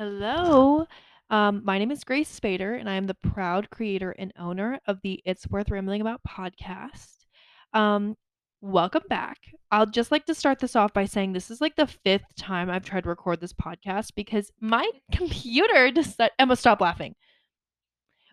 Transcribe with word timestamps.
Hello. 0.00 0.86
Um, 1.28 1.60
my 1.62 1.76
name 1.78 1.90
is 1.90 2.04
Grace 2.04 2.40
Spader, 2.40 2.80
and 2.80 2.88
I 2.88 2.94
am 2.94 3.06
the 3.06 3.12
proud 3.12 3.68
creator 3.68 4.12
and 4.18 4.32
owner 4.38 4.80
of 4.86 4.98
the 5.02 5.20
It's 5.26 5.46
Worth 5.50 5.70
Rambling 5.70 6.00
About 6.00 6.22
podcast. 6.26 7.26
Um, 7.74 8.16
welcome 8.62 9.02
back. 9.10 9.36
I'll 9.70 9.84
just 9.84 10.10
like 10.10 10.24
to 10.24 10.34
start 10.34 10.58
this 10.58 10.74
off 10.74 10.94
by 10.94 11.04
saying 11.04 11.34
this 11.34 11.50
is 11.50 11.60
like 11.60 11.76
the 11.76 11.86
fifth 11.86 12.34
time 12.38 12.70
I've 12.70 12.86
tried 12.86 13.02
to 13.02 13.10
record 13.10 13.42
this 13.42 13.52
podcast 13.52 14.14
because 14.16 14.50
my 14.58 14.90
computer 15.12 15.90
decided. 15.90 16.32
Emma, 16.38 16.56
stop 16.56 16.80
laughing. 16.80 17.14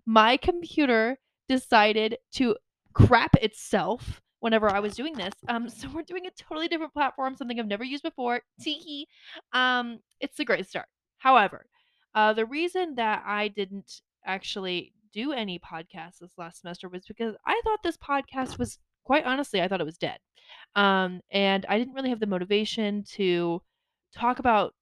My 0.05 0.37
computer 0.37 1.17
decided 1.49 2.15
to 2.35 2.55
crap 2.93 3.35
itself 3.41 4.21
whenever 4.39 4.69
I 4.69 4.79
was 4.79 4.95
doing 4.95 5.15
this. 5.15 5.33
Um, 5.49 5.67
so 5.67 5.89
we're 5.93 6.03
doing 6.03 6.27
a 6.27 6.41
totally 6.41 6.69
different 6.69 6.93
platform, 6.93 7.35
something 7.35 7.59
I've 7.59 7.67
never 7.67 7.83
used 7.83 8.03
before. 8.03 8.39
Tee 8.61 9.05
Um, 9.51 9.99
it's 10.21 10.39
a 10.39 10.45
great 10.45 10.65
start. 10.65 10.85
However, 11.17 11.65
uh, 12.15 12.33
the 12.33 12.45
reason 12.45 12.95
that 12.95 13.23
I 13.25 13.47
didn't 13.47 14.01
actually 14.25 14.93
do 15.13 15.33
any 15.33 15.59
podcasts 15.59 16.19
this 16.19 16.37
last 16.37 16.61
semester 16.61 16.89
was 16.89 17.05
because 17.07 17.35
I 17.45 17.59
thought 17.63 17.79
this 17.83 17.97
podcast 17.97 18.57
was 18.59 18.79
quite 19.03 19.25
honestly, 19.25 19.61
I 19.61 19.67
thought 19.67 19.81
it 19.81 19.85
was 19.85 19.97
dead. 19.97 20.19
Um, 20.75 21.21
and 21.31 21.65
I 21.67 21.77
didn't 21.77 21.93
really 21.93 22.09
have 22.09 22.19
the 22.19 22.27
motivation 22.27 23.03
to 23.13 23.61
talk 24.13 24.39
about 24.39 24.73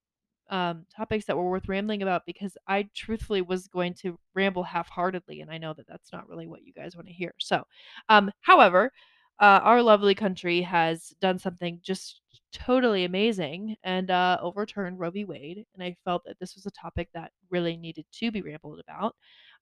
um, 0.50 0.86
topics 0.96 1.26
that 1.26 1.38
were 1.38 1.50
worth 1.50 1.68
rambling 1.68 2.02
about 2.02 2.24
because 2.26 2.58
I 2.68 2.88
truthfully 2.94 3.42
was 3.42 3.68
going 3.68 3.94
to 3.96 4.20
ramble 4.34 4.64
half-heartedly, 4.64 5.42
and 5.42 5.50
I 5.50 5.58
know 5.58 5.74
that 5.74 5.88
that's 5.88 6.12
not 6.14 6.28
really 6.30 6.48
what 6.48 6.64
you 6.64 6.74
guys 6.74 6.96
want 6.96 7.08
to 7.08 7.14
hear. 7.14 7.34
So, 7.40 7.64
um, 8.10 8.32
however, 8.42 8.92
uh, 9.40 9.60
our 9.64 9.82
lovely 9.82 10.16
country 10.16 10.62
has 10.62 11.14
done 11.20 11.40
something 11.40 11.80
just 11.82 12.22
totally 12.56 13.04
amazing 13.04 13.76
and 13.84 14.10
uh, 14.10 14.38
overturned 14.42 14.98
Roe 15.00 15.12
v. 15.12 15.26
Wade, 15.26 15.66
and 15.74 15.84
I 15.84 15.96
felt 16.06 16.24
that 16.26 16.40
this 16.40 16.56
was 16.56 16.66
a 16.66 16.72
topic 16.72 17.10
that 17.14 17.32
really 17.50 17.76
needed 17.76 18.06
to 18.14 18.32
be 18.32 18.42
rambled 18.42 18.80
about. 18.80 19.16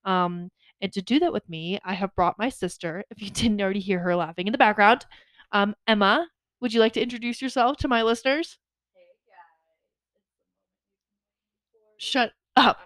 Um, 0.05 0.51
and 0.81 0.93
to 0.93 1.01
do 1.01 1.19
that 1.19 1.33
with 1.33 1.47
me, 1.49 1.79
I 1.83 1.93
have 1.95 2.15
brought 2.15 2.37
my 2.37 2.49
sister. 2.49 3.03
If 3.09 3.21
you 3.21 3.29
didn't 3.31 3.61
already 3.61 3.79
hear 3.79 3.99
her 3.99 4.15
laughing 4.15 4.47
in 4.47 4.51
the 4.51 4.57
background, 4.57 5.05
um, 5.51 5.75
Emma, 5.87 6.27
would 6.61 6.73
you 6.73 6.79
like 6.79 6.93
to 6.93 7.01
introduce 7.01 7.41
yourself 7.41 7.77
to 7.77 7.87
my 7.87 8.03
listeners? 8.03 8.59
Shut 11.97 12.31
up. 12.55 12.79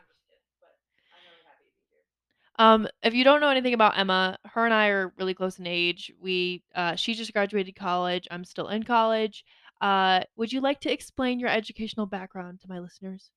Um, 2.59 2.87
if 3.03 3.13
you 3.13 3.23
don't 3.23 3.39
know 3.39 3.49
anything 3.49 3.73
about 3.73 3.97
Emma, 3.97 4.37
her 4.45 4.65
and 4.65 4.73
I 4.73 4.87
are 4.87 5.13
really 5.17 5.33
close 5.33 5.59
in 5.59 5.67
age. 5.67 6.11
We 6.19 6.63
uh, 6.73 6.95
she 6.95 7.13
just 7.13 7.33
graduated 7.33 7.75
college. 7.75 8.27
I'm 8.31 8.43
still 8.43 8.69
in 8.69 8.83
college. 8.83 9.45
Uh, 9.81 10.25
would 10.35 10.51
you 10.51 10.61
like 10.61 10.81
to 10.81 10.91
explain 10.91 11.39
your 11.39 11.49
educational 11.49 12.05
background 12.05 12.61
to 12.61 12.69
my 12.69 12.79
listeners? 12.79 13.29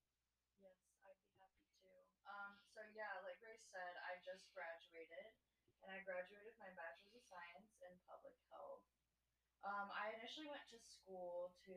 Yes, 0.65 0.73
I'd 1.05 1.21
be 1.21 1.33
happy 1.37 1.69
to. 1.85 1.93
Um, 2.25 2.57
so 2.73 2.81
yeah, 2.97 3.13
like 3.29 3.37
Grace 3.45 3.69
said, 3.69 3.95
I 4.09 4.17
just 4.25 4.49
graduated, 4.57 5.37
and 5.85 5.93
I 5.93 6.01
graduated 6.01 6.49
with 6.49 6.57
my 6.57 6.73
bachelor's 6.73 7.21
of 7.21 7.25
science 7.29 7.69
in 7.85 7.93
public 8.09 8.37
health. 8.49 8.81
Um, 9.61 9.93
I 9.93 10.17
initially 10.17 10.49
went 10.49 10.65
to 10.73 10.81
school 10.81 11.53
to 11.69 11.77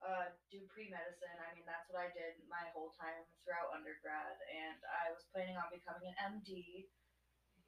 uh, 0.00 0.32
do 0.48 0.64
pre-medicine. 0.72 1.36
I 1.42 1.52
mean, 1.52 1.68
that's 1.68 1.90
what 1.92 2.00
I 2.00 2.08
did 2.16 2.40
my 2.48 2.72
whole 2.72 2.96
time 2.96 3.20
throughout 3.44 3.74
undergrad, 3.76 4.40
and 4.48 4.80
I 4.88 5.12
was 5.12 5.28
planning 5.28 5.60
on 5.60 5.68
becoming 5.68 6.08
an 6.16 6.40
MD. 6.40 6.88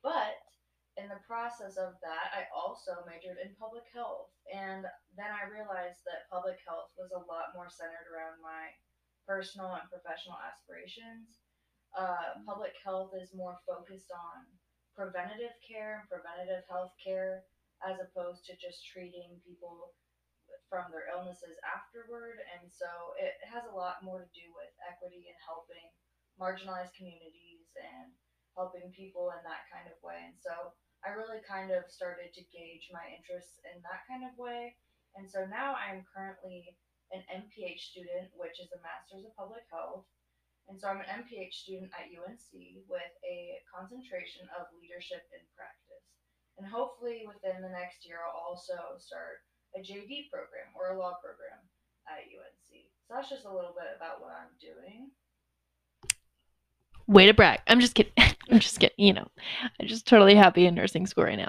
But 0.01 0.41
in 1.01 1.09
the 1.09 1.25
process 1.25 1.81
of 1.81 1.97
that, 2.05 2.29
I 2.37 2.45
also 2.53 3.01
majored 3.09 3.41
in 3.41 3.57
public 3.57 3.89
health, 3.89 4.29
and 4.53 4.85
then 5.17 5.31
I 5.33 5.49
realized 5.49 6.05
that 6.05 6.29
public 6.29 6.61
health 6.69 6.93
was 7.01 7.09
a 7.17 7.25
lot 7.25 7.57
more 7.57 7.73
centered 7.73 8.13
around 8.13 8.45
my 8.45 8.69
personal 9.25 9.73
and 9.81 9.89
professional 9.89 10.37
aspirations. 10.45 11.41
Uh, 11.97 12.39
public 12.45 12.77
health 12.85 13.17
is 13.17 13.33
more 13.33 13.59
focused 13.65 14.13
on 14.13 14.45
preventative 14.93 15.57
care 15.65 16.05
and 16.05 16.11
preventative 16.13 16.63
health 16.69 16.93
care 17.01 17.49
as 17.81 17.97
opposed 17.99 18.45
to 18.45 18.61
just 18.61 18.85
treating 18.85 19.41
people 19.41 19.97
from 20.69 20.87
their 20.93 21.09
illnesses 21.11 21.57
afterward. 21.65 22.39
And 22.55 22.69
so 22.69 23.17
it 23.17 23.41
has 23.49 23.65
a 23.67 23.75
lot 23.75 24.05
more 24.05 24.23
to 24.23 24.31
do 24.37 24.47
with 24.53 24.71
equity 24.85 25.27
and 25.33 25.39
helping 25.43 25.89
marginalized 26.37 26.95
communities 26.95 27.73
and 27.81 28.13
helping 28.55 28.93
people 28.93 29.33
in 29.35 29.41
that 29.47 29.67
kind 29.73 29.89
of 29.89 29.99
way. 30.05 30.21
And 30.21 30.37
so 30.39 30.77
I 31.01 31.17
really 31.17 31.41
kind 31.45 31.73
of 31.73 31.89
started 31.89 32.33
to 32.37 32.51
gauge 32.53 32.93
my 32.93 33.05
interests 33.13 33.57
in 33.65 33.81
that 33.83 34.05
kind 34.05 34.29
of 34.29 34.37
way. 34.37 34.77
And 35.17 35.25
so 35.25 35.49
now 35.49 35.75
I'm 35.75 36.05
currently 36.07 36.77
an 37.11 37.25
MPH 37.27 37.91
student, 37.91 38.31
which 38.37 38.61
is 38.61 38.71
a 38.71 38.81
Master's 38.85 39.27
of 39.27 39.35
Public 39.35 39.65
Health. 39.73 40.07
And 40.69 40.79
so 40.79 40.87
I'm 40.87 41.03
an 41.03 41.27
MPH 41.27 41.67
student 41.67 41.91
at 41.97 42.13
UNC 42.15 42.53
with 42.87 43.13
a 43.27 43.59
concentration 43.67 44.47
of 44.55 44.71
leadership 44.79 45.27
in 45.35 45.43
practice. 45.57 46.07
And 46.61 46.69
hopefully 46.69 47.27
within 47.27 47.65
the 47.65 47.73
next 47.73 48.07
year, 48.07 48.23
I'll 48.23 48.55
also 48.55 49.01
start 49.03 49.43
a 49.75 49.81
JD 49.81 50.31
program 50.31 50.71
or 50.79 50.95
a 50.95 50.99
law 50.99 51.19
program 51.19 51.59
at 52.07 52.29
UNC. 52.29 52.69
So 53.09 53.15
that's 53.17 53.31
just 53.31 53.49
a 53.49 53.53
little 53.53 53.75
bit 53.75 53.91
about 53.97 54.21
what 54.23 54.37
I'm 54.37 54.55
doing. 54.63 55.11
Way 57.09 57.27
to 57.27 57.35
brag. 57.35 57.61
I'm 57.67 57.81
just 57.81 57.95
kidding. 57.95 58.13
I'm 58.51 58.59
just 58.59 58.81
kidding. 58.81 58.95
You 58.99 59.13
know, 59.15 59.29
I'm 59.81 59.87
just 59.87 60.07
totally 60.07 60.35
happy 60.35 60.67
in 60.67 60.75
nursing 60.75 61.07
school 61.07 61.25
right 61.25 61.39
now. 61.39 61.49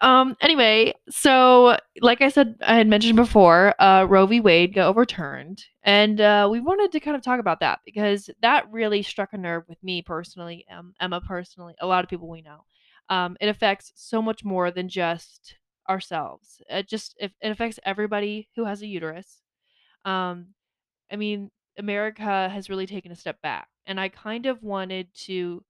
um. 0.00 0.36
Anyway, 0.40 0.94
so 1.10 1.76
like 2.00 2.20
I 2.20 2.28
said, 2.28 2.56
I 2.62 2.76
had 2.76 2.88
mentioned 2.88 3.16
before, 3.16 3.74
uh, 3.80 4.06
Roe 4.08 4.26
v. 4.26 4.40
Wade 4.40 4.74
got 4.74 4.88
overturned, 4.88 5.64
and 5.82 6.20
uh, 6.20 6.48
we 6.50 6.60
wanted 6.60 6.92
to 6.92 7.00
kind 7.00 7.16
of 7.16 7.22
talk 7.22 7.40
about 7.40 7.60
that 7.60 7.80
because 7.84 8.30
that 8.42 8.70
really 8.70 9.02
struck 9.02 9.32
a 9.32 9.38
nerve 9.38 9.64
with 9.68 9.82
me 9.82 10.02
personally, 10.02 10.66
um, 10.76 10.94
Emma 11.00 11.20
personally, 11.20 11.74
a 11.80 11.86
lot 11.86 12.04
of 12.04 12.10
people 12.10 12.28
we 12.28 12.42
know. 12.42 12.64
Um, 13.08 13.36
it 13.40 13.48
affects 13.48 13.92
so 13.94 14.22
much 14.22 14.44
more 14.44 14.70
than 14.70 14.88
just 14.88 15.56
ourselves. 15.88 16.62
It 16.68 16.88
just 16.88 17.14
it, 17.18 17.32
it 17.40 17.50
affects 17.50 17.78
everybody 17.84 18.48
who 18.56 18.64
has 18.64 18.82
a 18.82 18.86
uterus. 18.86 19.42
Um, 20.04 20.48
I 21.10 21.16
mean, 21.16 21.50
America 21.78 22.48
has 22.48 22.70
really 22.70 22.86
taken 22.86 23.12
a 23.12 23.16
step 23.16 23.40
back, 23.42 23.68
and 23.86 24.00
I 24.00 24.08
kind 24.08 24.46
of 24.46 24.62
wanted 24.62 25.08
to 25.26 25.62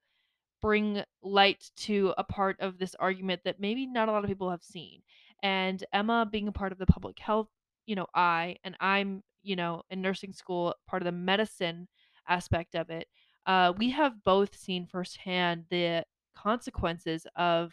bring 0.60 1.02
light 1.22 1.70
to 1.76 2.14
a 2.16 2.24
part 2.24 2.58
of 2.60 2.78
this 2.78 2.94
argument 2.98 3.42
that 3.44 3.60
maybe 3.60 3.86
not 3.86 4.08
a 4.08 4.12
lot 4.12 4.24
of 4.24 4.30
people 4.30 4.50
have 4.50 4.62
seen. 4.62 5.02
And 5.42 5.84
Emma 5.92 6.26
being 6.30 6.48
a 6.48 6.52
part 6.52 6.72
of 6.72 6.78
the 6.78 6.86
public 6.86 7.18
health, 7.18 7.48
you 7.86 7.94
know, 7.94 8.06
I 8.14 8.56
and 8.64 8.74
I'm, 8.80 9.22
you 9.42 9.56
know, 9.56 9.82
in 9.90 10.00
nursing 10.00 10.32
school, 10.32 10.74
part 10.88 11.02
of 11.02 11.04
the 11.04 11.12
medicine 11.12 11.86
aspect 12.28 12.74
of 12.74 12.88
it. 12.88 13.08
Uh, 13.46 13.74
we 13.76 13.90
have 13.90 14.24
both 14.24 14.56
seen 14.56 14.86
firsthand 14.86 15.64
the 15.68 16.02
consequences 16.34 17.26
of 17.36 17.72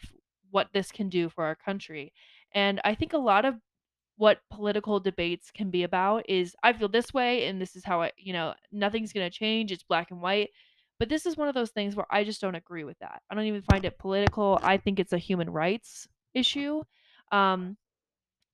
what 0.50 0.68
this 0.74 0.92
can 0.92 1.08
do 1.08 1.30
for 1.30 1.44
our 1.44 1.54
country. 1.54 2.12
And 2.54 2.78
I 2.84 2.94
think 2.94 3.14
a 3.14 3.18
lot 3.18 3.46
of 3.46 3.54
what 4.22 4.38
political 4.52 5.00
debates 5.00 5.50
can 5.50 5.68
be 5.68 5.82
about 5.82 6.24
is 6.28 6.54
I 6.62 6.74
feel 6.74 6.86
this 6.86 7.12
way 7.12 7.46
and 7.46 7.60
this 7.60 7.74
is 7.74 7.82
how 7.82 8.02
I, 8.02 8.12
you 8.16 8.32
know, 8.32 8.54
nothing's 8.70 9.12
going 9.12 9.28
to 9.28 9.36
change. 9.36 9.72
It's 9.72 9.82
black 9.82 10.12
and 10.12 10.22
white. 10.22 10.50
But 11.00 11.08
this 11.08 11.26
is 11.26 11.36
one 11.36 11.48
of 11.48 11.56
those 11.56 11.70
things 11.70 11.96
where 11.96 12.06
I 12.08 12.22
just 12.22 12.40
don't 12.40 12.54
agree 12.54 12.84
with 12.84 12.96
that. 13.00 13.20
I 13.28 13.34
don't 13.34 13.46
even 13.46 13.62
find 13.62 13.84
it 13.84 13.98
political. 13.98 14.60
I 14.62 14.76
think 14.76 15.00
it's 15.00 15.12
a 15.12 15.18
human 15.18 15.50
rights 15.50 16.06
issue. 16.34 16.84
Um, 17.32 17.76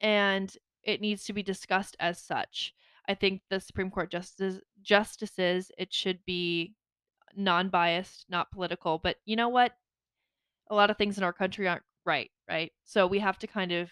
and 0.01 0.51
it 0.85 1.03
needs 1.03 1.25
to 1.25 1.35
be 1.35 1.43
discussed 1.43 1.99
as 2.01 2.19
such. 2.19 2.73
I 3.07 3.13
think 3.13 3.43
the 3.51 3.61
Supreme 3.61 3.91
Court 3.91 4.11
justices 4.11 4.63
justices 4.81 5.71
it 5.77 5.93
should 5.93 6.21
be 6.25 6.77
non-biased, 7.37 8.25
not 8.31 8.51
political. 8.53 8.97
But 8.97 9.17
you 9.27 9.37
know 9.37 9.51
what? 9.51 9.73
A 10.71 10.75
lot 10.75 10.89
of 10.89 10.97
things 10.97 11.19
in 11.19 11.25
our 11.25 11.35
country 11.35 11.69
aren't 11.69 11.83
right, 12.07 12.31
right? 12.49 12.73
So 12.87 13.07
we 13.07 13.19
have 13.19 13.39
to 13.41 13.47
kind 13.47 13.73
of 13.73 13.91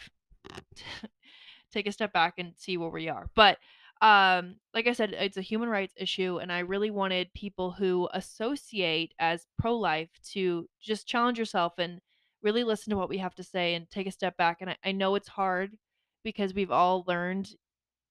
take 1.72 1.86
a 1.86 1.92
step 1.92 2.12
back 2.12 2.34
and 2.38 2.52
see 2.56 2.76
where 2.76 2.90
we 2.90 3.08
are. 3.08 3.28
But 3.34 3.58
um 4.02 4.56
like 4.74 4.86
I 4.86 4.92
said, 4.92 5.14
it's 5.14 5.38
a 5.38 5.42
human 5.42 5.68
rights 5.70 5.94
issue 5.96 6.38
and 6.38 6.52
I 6.52 6.58
really 6.60 6.90
wanted 6.90 7.32
people 7.34 7.70
who 7.70 8.08
associate 8.12 9.14
as 9.18 9.46
pro-life 9.58 10.10
to 10.32 10.68
just 10.80 11.06
challenge 11.06 11.38
yourself 11.38 11.74
and 11.78 12.00
really 12.42 12.62
listen 12.62 12.90
to 12.90 12.96
what 12.96 13.08
we 13.08 13.18
have 13.18 13.34
to 13.36 13.42
say 13.42 13.74
and 13.74 13.88
take 13.88 14.06
a 14.06 14.12
step 14.12 14.36
back. 14.36 14.58
And 14.60 14.70
I, 14.70 14.76
I 14.84 14.92
know 14.92 15.14
it's 15.14 15.28
hard 15.28 15.76
because 16.22 16.52
we've 16.54 16.70
all 16.70 17.04
learned, 17.06 17.50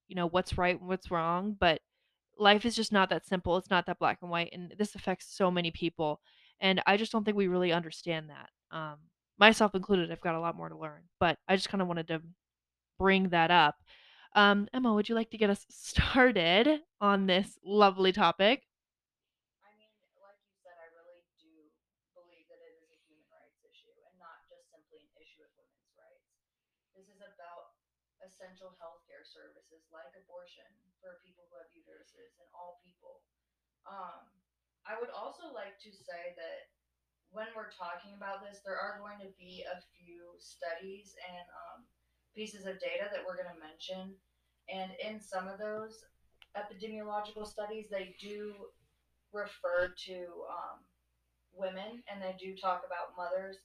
you 0.07 0.15
know, 0.15 0.27
what's 0.27 0.57
right 0.57 0.79
and 0.79 0.87
what's 0.89 1.11
wrong, 1.11 1.55
but 1.59 1.81
life 2.37 2.65
is 2.65 2.75
just 2.75 2.91
not 2.91 3.09
that 3.11 3.27
simple. 3.27 3.55
It's 3.57 3.69
not 3.69 3.85
that 3.85 3.99
black 3.99 4.19
and 4.21 4.31
white 4.31 4.49
and 4.53 4.73
this 4.77 4.95
affects 4.95 5.27
so 5.37 5.51
many 5.51 5.71
people. 5.71 6.19
And 6.59 6.81
I 6.87 6.97
just 6.97 7.11
don't 7.11 7.23
think 7.23 7.37
we 7.37 7.47
really 7.47 7.71
understand 7.71 8.29
that. 8.29 8.49
Um 8.75 8.97
myself 9.37 9.75
included, 9.75 10.11
I've 10.11 10.21
got 10.21 10.35
a 10.35 10.39
lot 10.39 10.55
more 10.55 10.69
to 10.69 10.77
learn, 10.77 11.03
but 11.19 11.37
I 11.47 11.55
just 11.55 11.69
kind 11.69 11.81
of 11.81 11.87
wanted 11.87 12.07
to 12.07 12.21
bring 12.97 13.29
that 13.29 13.51
up. 13.51 13.75
Um, 14.35 14.67
Emma, 14.73 14.93
would 14.93 15.07
you 15.07 15.15
like 15.15 15.31
to 15.31 15.39
get 15.39 15.49
us 15.49 15.65
started 15.71 16.83
on 16.99 17.27
this 17.27 17.57
lovely 17.63 18.11
topic? 18.11 18.67
I 19.63 19.71
mean, 19.79 19.91
like 20.19 20.39
you 20.43 20.55
said, 20.59 20.75
I 20.75 20.91
really 20.91 21.23
do 21.39 21.71
believe 22.11 22.47
that 22.51 22.59
it 22.59 22.75
is 22.83 22.91
a 22.91 22.99
human 23.07 23.27
rights 23.31 23.63
issue 23.63 23.95
and 24.07 24.15
not 24.19 24.43
just 24.51 24.67
simply 24.71 25.07
an 25.07 25.11
issue 25.15 25.43
of 25.43 25.51
women's 25.55 25.91
rights. 25.95 26.27
This 26.95 27.07
is 27.07 27.23
about 27.23 27.79
essential 28.19 28.75
healthcare 28.81 29.23
services 29.23 29.87
like 29.93 30.11
abortion 30.19 30.67
for 30.99 31.21
people 31.23 31.47
who 31.47 31.55
have 31.61 31.71
uteruses 31.71 32.35
and 32.41 32.49
all 32.51 32.83
people. 32.83 33.23
Um, 33.87 34.27
I 34.83 34.99
would 34.99 35.13
also 35.13 35.49
like 35.53 35.79
to 35.85 35.91
say 35.93 36.35
that 36.35 36.73
when 37.31 37.47
we're 37.55 37.73
talking 37.73 38.13
about 38.15 38.43
this, 38.45 38.61
there 38.63 38.77
are 38.77 38.97
going 39.01 39.19
to 39.19 39.31
be 39.37 39.65
a 39.65 39.77
few 39.97 40.35
studies 40.39 41.15
and 41.25 41.45
um, 41.51 41.79
pieces 42.35 42.65
of 42.65 42.79
data 42.79 43.07
that 43.11 43.23
we're 43.25 43.37
going 43.37 43.53
to 43.53 43.65
mention. 43.65 44.13
And 44.69 44.91
in 44.99 45.21
some 45.21 45.47
of 45.47 45.59
those 45.59 46.03
epidemiological 46.57 47.47
studies, 47.47 47.87
they 47.89 48.15
do 48.19 48.53
refer 49.33 49.93
to 50.05 50.17
um, 50.49 50.79
women 51.53 52.03
and 52.11 52.21
they 52.21 52.35
do 52.39 52.55
talk 52.55 52.83
about 52.85 53.15
mothers. 53.17 53.57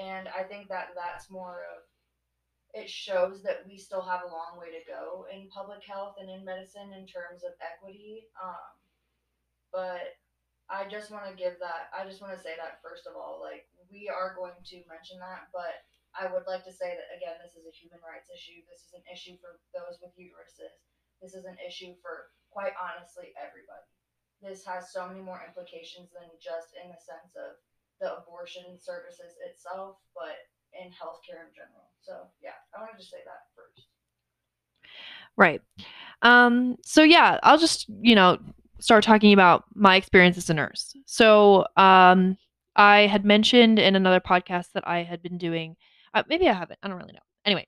And 0.00 0.28
I 0.28 0.42
think 0.42 0.68
that 0.68 0.88
that's 0.94 1.30
more 1.30 1.62
of 1.74 1.82
it 2.74 2.90
shows 2.90 3.40
that 3.44 3.62
we 3.70 3.78
still 3.78 4.02
have 4.02 4.26
a 4.26 4.34
long 4.34 4.58
way 4.58 4.66
to 4.74 4.82
go 4.90 5.26
in 5.30 5.46
public 5.48 5.78
health 5.86 6.18
and 6.18 6.28
in 6.28 6.44
medicine 6.44 6.90
in 6.90 7.06
terms 7.06 7.46
of 7.46 7.54
equity. 7.62 8.26
Um, 8.42 8.74
but 9.70 10.18
I 10.68 10.90
just 10.90 11.14
want 11.14 11.30
to 11.30 11.38
give 11.38 11.54
that. 11.62 11.94
I 11.94 12.02
just 12.02 12.20
want 12.20 12.34
to 12.34 12.42
say 12.42 12.58
that 12.58 12.82
first 12.82 13.06
of 13.06 13.14
all, 13.14 13.38
like 13.38 13.70
we 13.92 14.10
are 14.10 14.34
going 14.34 14.58
to 14.74 14.76
mention 14.90 15.22
that, 15.22 15.46
but 15.54 15.86
I 16.24 16.32
would 16.32 16.48
like 16.48 16.64
to 16.64 16.72
say 16.72 16.96
that 16.96 17.12
again, 17.12 17.36
this 17.44 17.52
is 17.52 17.68
a 17.68 17.74
human 17.76 18.00
rights 18.00 18.32
issue. 18.32 18.64
This 18.64 18.88
is 18.88 18.96
an 18.96 19.04
issue 19.12 19.36
for 19.44 19.60
those 19.76 20.00
with 20.00 20.16
uteruses. 20.16 20.72
This 21.20 21.36
is 21.36 21.44
an 21.44 21.60
issue 21.60 21.92
for 22.00 22.32
quite 22.48 22.72
honestly 22.80 23.36
everybody. 23.36 23.84
This 24.40 24.64
has 24.64 24.88
so 24.88 25.04
many 25.04 25.20
more 25.20 25.44
implications 25.44 26.08
than 26.16 26.32
just 26.40 26.72
in 26.80 26.88
the 26.88 26.96
sense 26.96 27.36
of 27.36 27.60
the 28.00 28.16
abortion 28.24 28.80
services 28.80 29.36
itself, 29.44 30.00
but 30.16 30.48
in 30.72 30.88
healthcare 30.88 31.44
in 31.44 31.52
general. 31.52 31.92
So 32.00 32.32
yeah, 32.40 32.56
I 32.72 32.80
wanted 32.80 32.98
to 32.98 33.06
say 33.06 33.20
that 33.28 33.52
first. 33.52 33.92
Right. 35.36 35.60
Um, 36.22 36.76
so 36.82 37.02
yeah, 37.04 37.38
I'll 37.42 37.60
just, 37.60 37.86
you 38.00 38.14
know, 38.14 38.38
start 38.80 39.04
talking 39.04 39.32
about 39.32 39.64
my 39.74 39.96
experience 39.96 40.38
as 40.38 40.48
a 40.48 40.54
nurse. 40.54 40.96
So, 41.06 41.66
um, 41.76 42.36
I 42.76 43.06
had 43.06 43.24
mentioned 43.24 43.78
in 43.78 43.94
another 43.94 44.20
podcast 44.20 44.72
that 44.72 44.86
I 44.86 45.04
had 45.04 45.22
been 45.22 45.38
doing, 45.38 45.76
uh, 46.14 46.22
maybe 46.28 46.48
I 46.48 46.52
haven't, 46.52 46.78
I 46.82 46.88
don't 46.88 46.98
really 46.98 47.12
know. 47.12 47.18
Anyway, 47.44 47.66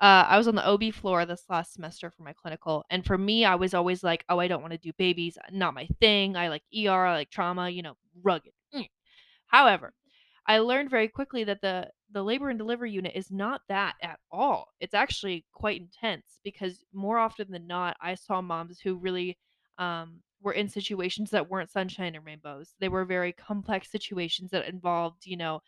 uh, 0.00 0.24
I 0.28 0.38
was 0.38 0.48
on 0.48 0.54
the 0.54 0.66
OB 0.66 0.94
floor 0.94 1.26
this 1.26 1.44
last 1.48 1.74
semester 1.74 2.10
for 2.10 2.22
my 2.22 2.32
clinical, 2.32 2.84
and 2.90 3.04
for 3.04 3.18
me, 3.18 3.44
I 3.44 3.56
was 3.56 3.74
always 3.74 4.02
like, 4.02 4.24
oh, 4.28 4.38
I 4.38 4.48
don't 4.48 4.62
want 4.62 4.72
to 4.72 4.78
do 4.78 4.92
babies, 4.96 5.36
not 5.50 5.74
my 5.74 5.88
thing. 6.00 6.36
I 6.36 6.48
like 6.48 6.62
ER, 6.76 7.06
I 7.06 7.14
like 7.14 7.30
trauma, 7.30 7.68
you 7.68 7.82
know, 7.82 7.94
rugged. 8.22 8.52
Mm. 8.74 8.86
However, 9.48 9.92
I 10.46 10.58
learned 10.60 10.90
very 10.90 11.08
quickly 11.08 11.44
that 11.44 11.60
the 11.60 11.90
the 12.10 12.22
labor 12.22 12.48
and 12.48 12.58
delivery 12.58 12.90
unit 12.90 13.12
is 13.14 13.30
not 13.30 13.60
that 13.68 13.96
at 14.02 14.18
all. 14.30 14.68
It's 14.80 14.94
actually 14.94 15.44
quite 15.52 15.78
intense 15.78 16.38
because 16.42 16.84
more 16.92 17.18
often 17.18 17.50
than 17.50 17.66
not, 17.66 17.98
I 18.00 18.14
saw 18.14 18.40
moms 18.40 18.80
who 18.80 18.94
really 18.94 19.36
um, 19.76 20.20
were 20.40 20.52
in 20.52 20.70
situations 20.70 21.30
that 21.30 21.50
weren't 21.50 21.70
sunshine 21.70 22.14
and 22.14 22.24
rainbows. 22.24 22.74
They 22.80 22.88
were 22.88 23.04
very 23.04 23.32
complex 23.32 23.90
situations 23.90 24.50
that 24.52 24.66
involved, 24.66 25.26
you 25.26 25.36
know, 25.36 25.60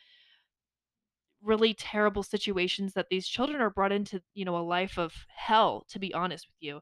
really 1.43 1.75
terrible 1.75 2.23
situations 2.23 2.93
that 2.95 3.09
these 3.11 3.27
children 3.27 3.61
are 3.61 3.71
brought 3.71 3.93
into, 3.93 4.23
you 4.35 4.45
know, 4.45 4.57
a 4.57 4.61
life 4.61 4.99
of 4.99 5.15
hell, 5.35 5.87
to 5.89 5.99
be 5.99 6.13
honest 6.15 6.47
with 6.49 6.57
you. 6.61 6.81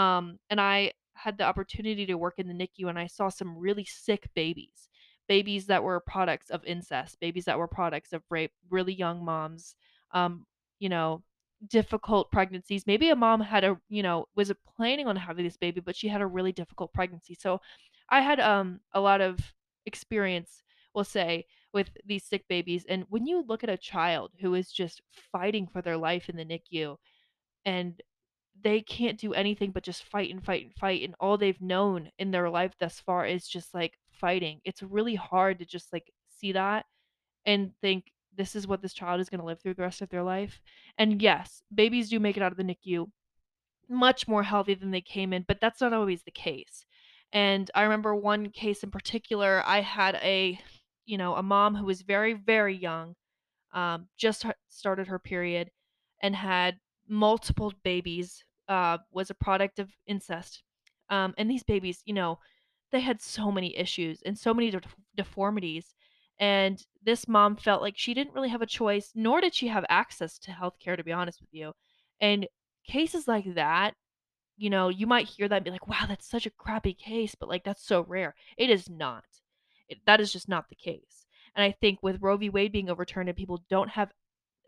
Um, 0.00 0.38
and 0.50 0.60
I 0.60 0.92
had 1.14 1.36
the 1.38 1.44
opportunity 1.44 2.06
to 2.06 2.14
work 2.14 2.38
in 2.38 2.48
the 2.48 2.54
NICU 2.54 2.88
and 2.88 2.98
I 2.98 3.06
saw 3.06 3.28
some 3.28 3.58
really 3.58 3.84
sick 3.84 4.28
babies. 4.34 4.88
Babies 5.28 5.66
that 5.66 5.82
were 5.82 6.00
products 6.00 6.48
of 6.48 6.64
incest, 6.64 7.20
babies 7.20 7.44
that 7.44 7.58
were 7.58 7.68
products 7.68 8.12
of 8.14 8.22
rape, 8.30 8.52
really 8.70 8.94
young 8.94 9.22
moms, 9.24 9.74
um, 10.12 10.46
you 10.78 10.88
know, 10.88 11.22
difficult 11.68 12.30
pregnancies. 12.30 12.86
Maybe 12.86 13.10
a 13.10 13.16
mom 13.16 13.40
had 13.40 13.64
a, 13.64 13.78
you 13.88 14.02
know, 14.02 14.26
was 14.36 14.50
planning 14.76 15.06
on 15.06 15.16
having 15.16 15.44
this 15.44 15.56
baby, 15.56 15.80
but 15.80 15.96
she 15.96 16.08
had 16.08 16.20
a 16.22 16.26
really 16.26 16.52
difficult 16.52 16.92
pregnancy. 16.94 17.34
So 17.34 17.60
I 18.08 18.20
had 18.22 18.40
um 18.40 18.80
a 18.92 19.00
lot 19.00 19.20
of 19.20 19.38
experience, 19.86 20.62
we'll 20.94 21.04
say, 21.04 21.46
with 21.72 21.90
these 22.06 22.24
sick 22.24 22.46
babies. 22.48 22.84
And 22.88 23.04
when 23.08 23.26
you 23.26 23.44
look 23.46 23.62
at 23.62 23.70
a 23.70 23.76
child 23.76 24.32
who 24.40 24.54
is 24.54 24.72
just 24.72 25.02
fighting 25.32 25.66
for 25.66 25.82
their 25.82 25.96
life 25.96 26.28
in 26.28 26.36
the 26.36 26.44
NICU 26.44 26.96
and 27.64 28.00
they 28.60 28.80
can't 28.80 29.18
do 29.18 29.34
anything 29.34 29.70
but 29.70 29.84
just 29.84 30.04
fight 30.04 30.30
and 30.30 30.44
fight 30.44 30.64
and 30.64 30.74
fight, 30.74 31.02
and 31.02 31.14
all 31.20 31.36
they've 31.36 31.60
known 31.60 32.10
in 32.18 32.30
their 32.30 32.50
life 32.50 32.72
thus 32.80 33.00
far 33.00 33.26
is 33.26 33.46
just 33.46 33.74
like 33.74 33.98
fighting. 34.10 34.60
It's 34.64 34.82
really 34.82 35.14
hard 35.14 35.58
to 35.58 35.64
just 35.64 35.92
like 35.92 36.10
see 36.28 36.52
that 36.52 36.86
and 37.46 37.72
think 37.80 38.12
this 38.36 38.56
is 38.56 38.66
what 38.66 38.82
this 38.82 38.94
child 38.94 39.20
is 39.20 39.28
going 39.28 39.40
to 39.40 39.46
live 39.46 39.60
through 39.60 39.74
the 39.74 39.82
rest 39.82 40.00
of 40.00 40.08
their 40.08 40.22
life. 40.22 40.60
And 40.96 41.20
yes, 41.20 41.62
babies 41.74 42.08
do 42.08 42.20
make 42.20 42.36
it 42.36 42.42
out 42.42 42.52
of 42.52 42.58
the 42.58 42.64
NICU 42.64 43.06
much 43.88 44.28
more 44.28 44.42
healthy 44.42 44.74
than 44.74 44.90
they 44.90 45.00
came 45.00 45.32
in, 45.32 45.44
but 45.46 45.60
that's 45.60 45.80
not 45.80 45.92
always 45.92 46.22
the 46.22 46.30
case. 46.30 46.84
And 47.32 47.70
I 47.74 47.82
remember 47.82 48.14
one 48.14 48.50
case 48.50 48.82
in 48.82 48.90
particular, 48.90 49.62
I 49.66 49.80
had 49.80 50.16
a, 50.16 50.58
you 51.08 51.18
know, 51.18 51.34
a 51.34 51.42
mom 51.42 51.74
who 51.74 51.86
was 51.86 52.02
very, 52.02 52.34
very 52.34 52.76
young, 52.76 53.16
um, 53.72 54.08
just 54.18 54.44
started 54.68 55.08
her 55.08 55.18
period 55.18 55.70
and 56.22 56.36
had 56.36 56.78
multiple 57.08 57.72
babies, 57.84 58.44
uh, 58.68 58.98
was 59.12 59.30
a 59.30 59.34
product 59.34 59.78
of 59.78 59.90
incest. 60.06 60.62
Um, 61.10 61.34
and 61.38 61.50
these 61.50 61.64
babies, 61.64 62.02
you 62.04 62.14
know, 62.14 62.38
they 62.92 63.00
had 63.00 63.20
so 63.22 63.50
many 63.50 63.76
issues 63.76 64.22
and 64.22 64.38
so 64.38 64.52
many 64.54 64.70
de- 64.70 64.80
deformities. 65.16 65.94
And 66.38 66.84
this 67.02 67.26
mom 67.26 67.56
felt 67.56 67.82
like 67.82 67.96
she 67.96 68.14
didn't 68.14 68.34
really 68.34 68.50
have 68.50 68.62
a 68.62 68.66
choice, 68.66 69.12
nor 69.14 69.40
did 69.40 69.54
she 69.54 69.68
have 69.68 69.84
access 69.88 70.38
to 70.40 70.50
healthcare, 70.52 70.96
to 70.96 71.04
be 71.04 71.12
honest 71.12 71.40
with 71.40 71.52
you. 71.52 71.72
And 72.20 72.46
cases 72.86 73.26
like 73.28 73.54
that 73.54 73.94
you 74.58 74.70
know, 74.70 74.88
you 74.88 75.06
might 75.06 75.28
hear 75.28 75.48
that 75.48 75.56
and 75.56 75.64
be 75.64 75.70
like, 75.70 75.86
"Wow, 75.88 76.04
that's 76.08 76.26
such 76.28 76.44
a 76.46 76.50
crappy 76.50 76.92
case," 76.92 77.34
but, 77.34 77.48
like, 77.48 77.64
that's 77.64 77.82
so 77.84 78.02
rare. 78.02 78.34
It 78.56 78.70
is 78.70 78.90
not. 78.90 79.24
It 79.88 79.98
that 80.06 80.20
is 80.20 80.32
just 80.32 80.48
not 80.48 80.68
the 80.68 80.74
case. 80.76 81.26
And 81.54 81.64
I 81.64 81.72
think 81.72 82.00
with 82.02 82.22
Roe 82.22 82.36
v. 82.36 82.50
Wade 82.50 82.72
being 82.72 82.90
overturned 82.90 83.28
and 83.28 83.36
people 83.36 83.64
don't 83.70 83.90
have 83.90 84.12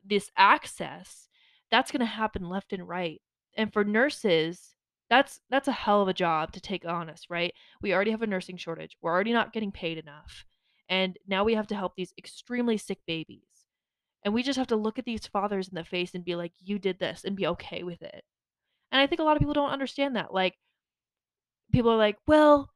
this 0.04 0.30
access, 0.36 1.28
that's 1.70 1.92
gonna 1.92 2.06
happen 2.06 2.48
left 2.48 2.72
and 2.72 2.86
right. 2.88 3.20
And 3.56 3.72
for 3.72 3.84
nurses, 3.84 4.74
that's 5.08 5.40
that's 5.50 5.68
a 5.68 5.72
hell 5.72 6.02
of 6.02 6.08
a 6.08 6.14
job 6.14 6.52
to 6.52 6.60
take 6.60 6.84
on 6.84 7.10
us, 7.10 7.24
right? 7.28 7.52
We 7.82 7.92
already 7.94 8.10
have 8.12 8.22
a 8.22 8.26
nursing 8.26 8.56
shortage. 8.56 8.96
We're 9.02 9.12
already 9.12 9.32
not 9.32 9.52
getting 9.52 9.72
paid 9.72 9.98
enough. 9.98 10.44
And 10.88 11.18
now 11.26 11.44
we 11.44 11.54
have 11.54 11.66
to 11.68 11.76
help 11.76 11.94
these 11.96 12.14
extremely 12.18 12.76
sick 12.76 12.98
babies. 13.06 13.44
And 14.24 14.34
we 14.34 14.42
just 14.42 14.58
have 14.58 14.66
to 14.68 14.76
look 14.76 14.98
at 14.98 15.04
these 15.04 15.26
fathers 15.26 15.68
in 15.68 15.74
the 15.74 15.84
face 15.84 16.14
and 16.14 16.24
be 16.24 16.36
like, 16.36 16.52
"You 16.58 16.78
did 16.78 16.98
this," 16.98 17.24
and 17.24 17.36
be 17.36 17.46
okay 17.46 17.82
with 17.82 18.02
it. 18.02 18.24
And 18.92 19.00
I 19.00 19.06
think 19.06 19.20
a 19.20 19.24
lot 19.24 19.36
of 19.36 19.40
people 19.40 19.54
don't 19.54 19.70
understand 19.70 20.16
that. 20.16 20.34
Like, 20.34 20.56
people 21.72 21.90
are 21.90 21.96
like, 21.96 22.18
well, 22.26 22.70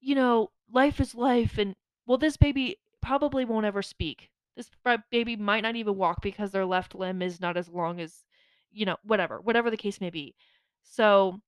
you 0.00 0.14
know, 0.14 0.50
life 0.72 1.00
is 1.00 1.14
life. 1.14 1.58
And, 1.58 1.74
well, 2.10 2.18
this 2.18 2.36
baby 2.36 2.76
probably 3.00 3.44
won't 3.44 3.66
ever 3.66 3.82
speak. 3.82 4.30
This 4.56 4.68
baby 5.12 5.36
might 5.36 5.60
not 5.60 5.76
even 5.76 5.94
walk 5.94 6.20
because 6.22 6.50
their 6.50 6.66
left 6.66 6.96
limb 6.96 7.22
is 7.22 7.40
not 7.40 7.56
as 7.56 7.68
long 7.68 8.00
as, 8.00 8.24
you 8.72 8.84
know, 8.84 8.96
whatever, 9.04 9.40
whatever 9.40 9.70
the 9.70 9.76
case 9.76 10.00
may 10.00 10.10
be. 10.10 10.34
So 10.82 11.40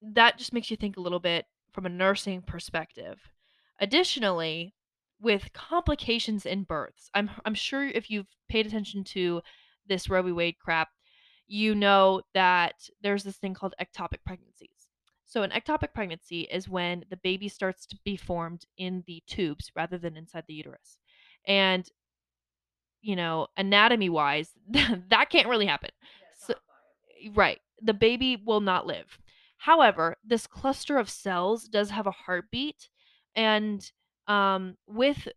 that 0.00 0.38
just 0.38 0.52
makes 0.52 0.70
you 0.70 0.76
think 0.76 0.96
a 0.96 1.00
little 1.00 1.18
bit 1.18 1.46
from 1.72 1.84
a 1.84 1.88
nursing 1.88 2.42
perspective. 2.42 3.18
Additionally, 3.80 4.72
with 5.20 5.52
complications 5.52 6.46
in 6.46 6.62
births, 6.62 7.10
I'm 7.12 7.28
I'm 7.44 7.54
sure 7.54 7.88
if 7.88 8.08
you've 8.08 8.28
paid 8.48 8.68
attention 8.68 9.02
to 9.16 9.42
this 9.88 10.08
Roe 10.08 10.22
v. 10.22 10.30
Wade 10.30 10.60
crap, 10.60 10.90
you 11.48 11.74
know 11.74 12.22
that 12.34 12.88
there's 13.02 13.24
this 13.24 13.38
thing 13.38 13.54
called 13.54 13.74
ectopic 13.80 14.22
pregnancies. 14.24 14.79
So, 15.30 15.44
an 15.44 15.52
ectopic 15.52 15.94
pregnancy 15.94 16.40
is 16.50 16.68
when 16.68 17.04
the 17.08 17.16
baby 17.16 17.48
starts 17.48 17.86
to 17.86 17.98
be 18.04 18.16
formed 18.16 18.66
in 18.76 19.04
the 19.06 19.22
tubes 19.28 19.70
rather 19.76 19.96
than 19.96 20.16
inside 20.16 20.42
the 20.48 20.54
uterus. 20.54 20.98
And, 21.46 21.88
you 23.00 23.14
know, 23.14 23.46
anatomy 23.56 24.08
wise, 24.08 24.50
that 25.08 25.30
can't 25.30 25.46
really 25.46 25.66
happen. 25.66 25.90
So, 26.36 26.54
right. 27.32 27.60
The 27.80 27.94
baby 27.94 28.42
will 28.44 28.60
not 28.60 28.88
live. 28.88 29.20
However, 29.58 30.16
this 30.24 30.48
cluster 30.48 30.98
of 30.98 31.08
cells 31.08 31.68
does 31.68 31.90
have 31.90 32.08
a 32.08 32.10
heartbeat. 32.10 32.88
And 33.36 33.88
um, 34.26 34.78
with 34.88 35.28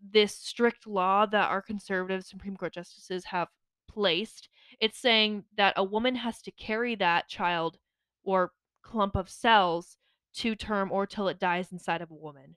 this 0.00 0.34
strict 0.34 0.86
law 0.86 1.26
that 1.26 1.50
our 1.50 1.60
conservative 1.60 2.24
Supreme 2.24 2.56
Court 2.56 2.72
justices 2.72 3.26
have 3.26 3.48
placed, 3.86 4.48
it's 4.80 4.98
saying 4.98 5.44
that 5.58 5.74
a 5.76 5.84
woman 5.84 6.14
has 6.14 6.40
to 6.40 6.50
carry 6.52 6.94
that 6.94 7.28
child 7.28 7.76
or 8.24 8.52
clump 8.82 9.16
of 9.16 9.28
cells 9.28 9.96
to 10.34 10.54
term 10.54 10.90
or 10.90 11.06
till 11.06 11.28
it 11.28 11.38
dies 11.38 11.72
inside 11.72 12.02
of 12.02 12.10
a 12.10 12.14
woman. 12.14 12.56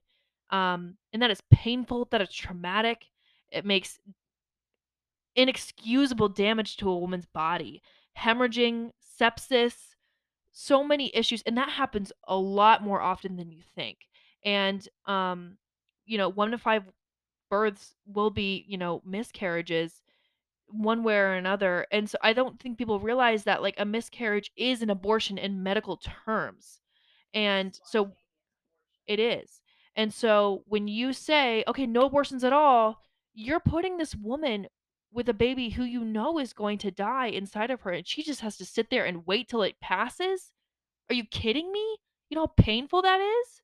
Um, 0.50 0.98
and 1.12 1.22
that 1.22 1.32
is 1.32 1.42
painful, 1.52 2.08
that 2.12 2.22
is 2.22 2.32
traumatic. 2.32 3.06
It 3.52 3.66
makes 3.66 4.00
inexcusable 5.36 6.30
damage 6.30 6.78
to 6.78 6.90
a 6.90 6.98
woman's 6.98 7.26
body, 7.26 7.82
hemorrhaging, 8.18 8.92
sepsis, 9.20 9.76
so 10.52 10.84
many 10.84 11.16
issues. 11.16 11.44
And 11.46 11.58
that 11.58 11.70
happens 11.70 12.12
a 12.28 12.38
lot 12.38 12.84
more 12.84 13.02
often 13.02 13.36
than 13.36 13.52
you 13.52 13.62
think. 13.76 13.98
And, 14.44 14.88
um, 15.06 15.58
you 16.06 16.18
know, 16.18 16.30
one 16.30 16.52
to 16.52 16.58
five 16.58 16.84
births 17.50 17.96
will 18.06 18.30
be, 18.30 18.66
you 18.68 18.78
know, 18.78 19.02
miscarriages 19.06 20.02
one 20.68 21.04
way 21.04 21.18
or 21.18 21.34
another. 21.34 21.86
And 21.92 22.10
so 22.10 22.18
I 22.22 22.34
don't 22.34 22.60
think 22.60 22.78
people 22.78 23.00
realize 23.00 23.44
that 23.44 23.62
like 23.62 23.76
a 23.78 23.86
miscarriage 23.86 24.52
is 24.58 24.82
an 24.82 24.90
abortion 24.90 25.38
in 25.38 25.64
medical 25.64 25.98
terms. 25.98 26.82
And 27.34 27.80
so 27.84 28.12
It 29.08 29.20
is. 29.20 29.62
And 29.96 30.14
so 30.14 30.64
when 30.68 30.88
you 30.88 31.14
say, 31.14 31.64
okay, 31.68 31.86
no 31.86 32.06
abortions 32.06 32.44
at 32.44 32.54
all, 32.54 33.02
you're 33.34 33.60
putting 33.60 33.98
this 33.98 34.16
woman 34.16 34.68
with 35.12 35.30
a 35.30 35.34
baby 35.34 35.70
who 35.70 35.84
you 35.84 36.04
know 36.04 36.40
is 36.40 36.54
going 36.54 36.78
to 36.80 36.92
die 36.92 37.28
inside 37.28 37.72
of 37.72 37.82
her, 37.82 37.92
and 37.92 38.08
she 38.08 38.24
just 38.24 38.42
has 38.42 38.58
to 38.58 38.66
sit 38.66 38.90
there 38.90 39.06
and 39.06 39.26
wait 39.26 39.48
till 39.48 39.62
it 39.62 39.80
passes? 39.80 40.52
Are 41.10 41.16
you 41.16 41.24
kidding 41.26 41.72
me? 41.72 41.98
You 42.30 42.36
know 42.36 42.48
how 42.48 42.64
painful 42.64 43.02
that 43.04 43.22
is? 43.22 43.62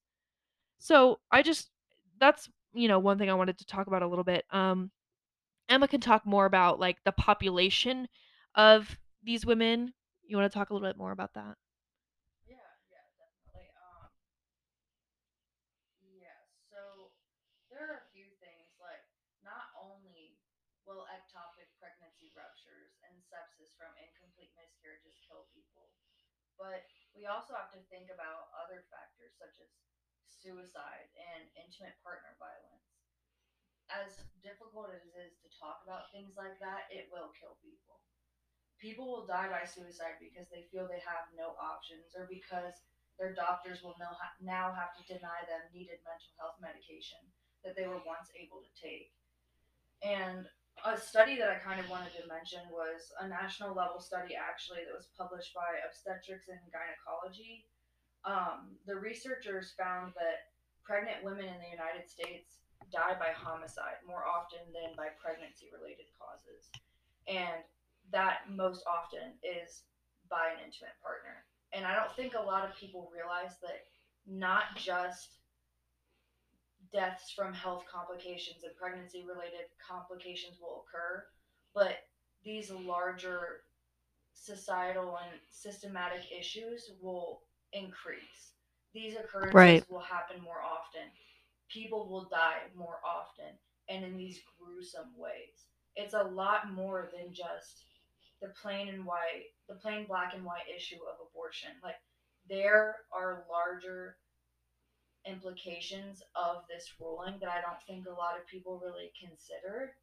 So 0.79 1.19
I 1.31 1.41
just, 1.41 1.69
that's, 2.19 2.49
you 2.73 2.87
know, 2.87 2.99
one 2.99 3.17
thing 3.17 3.29
I 3.29 3.33
wanted 3.33 3.57
to 3.57 3.65
talk 3.65 3.87
about 3.87 4.03
a 4.03 4.07
little 4.07 4.23
bit. 4.23 4.45
Um, 4.51 4.91
Emma 5.71 5.87
can 5.87 6.01
talk 6.01 6.25
more 6.25 6.45
about 6.45 6.79
like 6.79 7.03
the 7.05 7.11
population 7.13 8.07
of 8.55 8.97
these 9.23 9.45
women. 9.45 9.93
You 10.27 10.37
want 10.37 10.51
to 10.51 10.57
talk 10.57 10.69
a 10.69 10.73
little 10.73 10.87
bit 10.89 10.97
more 10.97 11.11
about 11.11 11.33
that? 11.35 11.57
Yeah, 12.45 12.57
yeah, 12.91 13.05
definitely. 13.17 13.71
Um 13.79 14.09
yeah, 16.03 16.43
so 16.69 17.11
there 17.71 17.81
are 17.87 18.03
a 18.03 18.07
few 18.11 18.27
things 18.43 18.75
like 18.81 19.03
not 19.45 19.71
only 19.79 20.37
will 20.83 21.05
ectopic 21.13 21.69
pregnancy 21.79 22.33
ruptures 22.35 22.91
and 23.07 23.15
sepsis 23.23 23.71
from 23.77 23.93
incomplete 24.01 24.51
miscarriages 24.57 25.15
kill 25.23 25.47
people, 25.55 25.93
but 26.59 26.85
we 27.15 27.25
also 27.29 27.55
have 27.55 27.71
to 27.73 27.81
think 27.91 28.09
about 28.11 28.51
other 28.55 28.83
factors 28.91 29.33
such 29.39 29.57
as 29.63 29.69
suicide 30.29 31.09
and 31.17 31.47
intimate 31.57 31.97
partner 32.03 32.33
violence. 32.41 32.90
As 33.91 34.23
difficult 34.39 34.95
as 34.95 35.03
it 35.03 35.15
is 35.19 35.35
to 35.43 35.51
talk 35.59 35.83
about 35.83 36.09
things 36.15 36.39
like 36.39 36.55
that, 36.63 36.87
it 36.87 37.11
will 37.11 37.35
kill 37.35 37.59
people. 37.59 37.99
People 38.79 39.11
will 39.11 39.27
die 39.27 39.51
by 39.51 39.67
suicide 39.67 40.17
because 40.17 40.47
they 40.47 40.65
feel 40.71 40.87
they 40.87 41.03
have 41.03 41.27
no 41.35 41.53
options 41.59 42.15
or 42.15 42.25
because 42.31 42.73
their 43.19 43.35
doctors 43.35 43.83
will 43.83 43.93
now 44.41 44.73
have 44.73 44.95
to 44.97 45.05
deny 45.05 45.45
them 45.45 45.69
needed 45.69 46.01
mental 46.01 46.33
health 46.39 46.57
medication 46.57 47.21
that 47.61 47.77
they 47.77 47.85
were 47.85 48.01
once 48.01 48.33
able 48.33 48.65
to 48.65 48.73
take. 48.73 49.13
And 50.01 50.49
a 50.81 50.97
study 50.97 51.37
that 51.37 51.53
I 51.53 51.61
kind 51.61 51.77
of 51.77 51.85
wanted 51.91 52.17
to 52.17 52.25
mention 52.25 52.65
was 52.73 53.13
a 53.21 53.29
national 53.29 53.77
level 53.77 54.01
study 54.01 54.33
actually 54.33 54.81
that 54.89 54.97
was 54.97 55.13
published 55.13 55.53
by 55.53 55.77
Obstetrics 55.85 56.49
and 56.49 56.57
Gynecology. 56.73 57.69
Um, 58.25 58.81
the 58.89 58.97
researchers 58.97 59.77
found 59.77 60.17
that 60.17 60.49
pregnant 60.81 61.21
women 61.21 61.45
in 61.45 61.61
the 61.61 61.69
United 61.69 62.09
States 62.09 62.65
die 62.91 63.15
by 63.19 63.31
homicide 63.35 64.01
more 64.07 64.25
often 64.25 64.59
than 64.73 64.95
by 64.97 65.09
pregnancy 65.21 65.69
related 65.71 66.05
causes. 66.17 66.69
And 67.27 67.63
that 68.11 68.49
most 68.49 68.83
often 68.87 69.37
is 69.43 69.83
by 70.29 70.49
an 70.55 70.65
intimate 70.65 70.97
partner. 71.03 71.45
And 71.73 71.85
I 71.85 71.95
don't 71.95 72.13
think 72.15 72.33
a 72.33 72.41
lot 72.41 72.67
of 72.67 72.75
people 72.75 73.11
realize 73.13 73.59
that 73.61 73.87
not 74.25 74.75
just 74.75 75.39
deaths 76.91 77.31
from 77.31 77.53
health 77.53 77.85
complications 77.91 78.63
and 78.63 78.75
pregnancy 78.75 79.23
related 79.23 79.71
complications 79.79 80.57
will 80.59 80.83
occur, 80.83 81.23
but 81.73 82.03
these 82.43 82.71
larger 82.71 83.63
societal 84.33 85.17
and 85.23 85.39
systematic 85.49 86.21
issues 86.37 86.91
will 87.01 87.41
increase. 87.71 88.53
These 88.93 89.15
occurrences 89.15 89.53
Right. 89.55 89.89
will 89.89 89.99
happen 89.99 90.41
more 90.41 90.61
often. 90.61 91.09
People 91.73 92.09
will 92.09 92.27
die 92.29 92.59
more 92.75 92.99
often 93.05 93.53
and 93.89 94.03
in 94.03 94.17
these 94.17 94.41
gruesome 94.59 95.11
ways. 95.17 95.67
It's 95.95 96.13
a 96.13 96.23
lot 96.23 96.73
more 96.73 97.09
than 97.15 97.33
just 97.33 97.85
the 98.41 98.49
plain 98.61 98.89
and 98.89 99.05
white, 99.05 99.51
the 99.69 99.75
plain 99.75 100.05
black 100.07 100.33
and 100.35 100.43
white 100.43 100.67
issue 100.75 100.95
of 100.95 101.15
abortion. 101.29 101.69
Like 101.83 101.95
there 102.49 102.95
are 103.13 103.45
larger 103.49 104.15
implications 105.25 106.21
of 106.35 106.63
this 106.69 106.91
ruling 106.99 107.35
that 107.39 107.49
I 107.49 107.61
don't 107.61 107.81
think 107.87 108.07
a 108.07 108.17
lot 108.17 108.37
of 108.39 108.47
people 108.47 108.81
really 108.83 109.11
consider. 109.19 109.93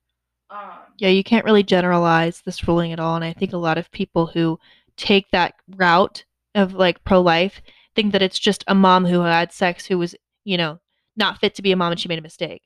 Um, 0.50 0.94
Yeah, 0.98 1.08
you 1.08 1.24
can't 1.24 1.44
really 1.44 1.62
generalize 1.62 2.40
this 2.42 2.66
ruling 2.66 2.92
at 2.92 3.00
all. 3.00 3.16
And 3.16 3.24
I 3.24 3.32
think 3.32 3.52
a 3.52 3.58
lot 3.58 3.78
of 3.78 3.90
people 3.90 4.26
who 4.26 4.58
take 4.96 5.30
that 5.30 5.54
route 5.76 6.24
of 6.54 6.74
like 6.74 7.04
pro 7.04 7.20
life 7.20 7.60
think 7.94 8.12
that 8.12 8.22
it's 8.22 8.38
just 8.38 8.64
a 8.68 8.74
mom 8.74 9.04
who 9.04 9.20
had 9.20 9.52
sex 9.52 9.86
who 9.86 9.98
was, 9.98 10.14
you 10.44 10.56
know, 10.56 10.78
not 11.18 11.38
fit 11.40 11.54
to 11.56 11.62
be 11.62 11.72
a 11.72 11.76
mom 11.76 11.92
and 11.92 12.00
she 12.00 12.08
made 12.08 12.18
a 12.18 12.22
mistake. 12.22 12.62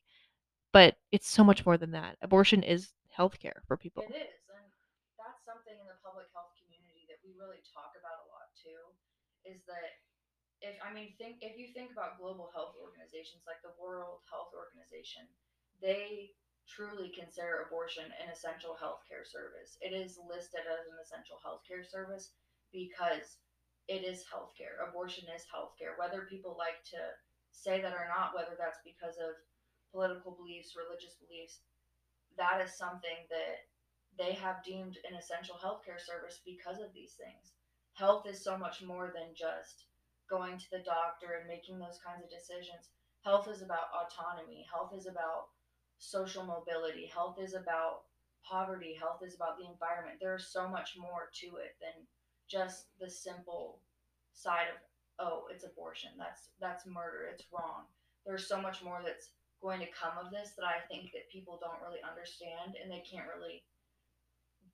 But 0.72 0.96
it's 1.12 1.28
so 1.28 1.44
much 1.44 1.66
more 1.66 1.76
than 1.76 1.92
that. 1.92 2.16
Abortion 2.22 2.62
is 2.62 2.92
healthcare 3.12 3.60
for 3.68 3.76
people. 3.76 4.04
it 4.08 4.16
is, 4.16 4.40
and 4.48 4.64
that's 5.20 5.44
something 5.44 5.76
in 5.76 5.84
the 5.84 6.00
public 6.00 6.32
health 6.32 6.56
community 6.56 7.04
that 7.12 7.20
we 7.20 7.36
really 7.36 7.60
talk 7.68 7.92
about 7.98 8.24
a 8.24 8.26
lot 8.32 8.48
too. 8.56 8.80
Is 9.44 9.60
that 9.68 10.00
if 10.64 10.78
I 10.80 10.94
mean 10.94 11.12
think 11.18 11.42
if 11.44 11.58
you 11.60 11.74
think 11.76 11.92
about 11.92 12.16
global 12.16 12.48
health 12.54 12.78
organizations 12.80 13.44
like 13.44 13.60
the 13.60 13.74
World 13.76 14.24
Health 14.30 14.54
Organization, 14.56 15.28
they 15.82 16.32
truly 16.64 17.10
consider 17.12 17.66
abortion 17.66 18.06
an 18.22 18.30
essential 18.30 18.78
healthcare 18.78 19.26
service. 19.26 19.76
It 19.82 19.92
is 19.92 20.16
listed 20.22 20.64
as 20.64 20.86
an 20.88 20.96
essential 21.02 21.36
healthcare 21.42 21.84
service 21.84 22.32
because 22.72 23.42
it 23.90 24.06
is 24.06 24.24
healthcare. 24.24 24.78
Abortion 24.78 25.26
is 25.34 25.44
healthcare. 25.50 25.98
Whether 25.98 26.30
people 26.30 26.54
like 26.56 26.80
to 26.94 27.02
say 27.52 27.80
that 27.80 27.92
or 27.92 28.08
not, 28.08 28.34
whether 28.34 28.56
that's 28.58 28.80
because 28.84 29.16
of 29.20 29.36
political 29.92 30.32
beliefs, 30.32 30.74
religious 30.74 31.14
beliefs, 31.20 31.60
that 32.36 32.64
is 32.64 32.76
something 32.76 33.28
that 33.28 33.68
they 34.16 34.32
have 34.32 34.64
deemed 34.64 34.98
an 35.08 35.16
essential 35.16 35.56
healthcare 35.60 36.00
service 36.00 36.40
because 36.44 36.80
of 36.80 36.92
these 36.92 37.14
things. 37.16 37.52
Health 37.94 38.24
is 38.26 38.42
so 38.42 38.56
much 38.56 38.82
more 38.82 39.12
than 39.12 39.36
just 39.36 39.84
going 40.28 40.56
to 40.56 40.70
the 40.72 40.84
doctor 40.84 41.36
and 41.38 41.48
making 41.48 41.78
those 41.78 42.00
kinds 42.00 42.24
of 42.24 42.32
decisions. 42.32 42.88
Health 43.20 43.48
is 43.48 43.62
about 43.62 43.92
autonomy. 43.92 44.66
Health 44.72 44.92
is 44.96 45.06
about 45.06 45.52
social 45.98 46.42
mobility. 46.44 47.06
Health 47.06 47.36
is 47.40 47.54
about 47.54 48.08
poverty. 48.42 48.96
Health 48.98 49.20
is 49.22 49.36
about 49.36 49.56
the 49.60 49.68
environment. 49.68 50.18
There's 50.20 50.48
so 50.48 50.68
much 50.68 50.96
more 50.96 51.28
to 51.44 51.60
it 51.60 51.76
than 51.80 52.08
just 52.48 52.86
the 52.98 53.08
simple 53.08 53.80
side 54.32 54.72
of 54.72 54.80
oh, 55.22 55.44
it's 55.50 55.64
abortion. 55.64 56.10
That's 56.18 56.50
that's 56.60 56.84
murder. 56.86 57.30
It's 57.32 57.46
wrong. 57.54 57.86
There's 58.26 58.48
so 58.48 58.60
much 58.60 58.82
more 58.82 59.00
that's 59.04 59.30
going 59.62 59.78
to 59.80 59.86
come 59.94 60.18
of 60.18 60.32
this 60.32 60.52
that 60.58 60.66
I 60.66 60.82
think 60.90 61.12
that 61.14 61.30
people 61.30 61.58
don't 61.62 61.78
really 61.86 62.02
understand 62.02 62.74
and 62.82 62.90
they 62.90 63.02
can't 63.08 63.30
really 63.30 63.62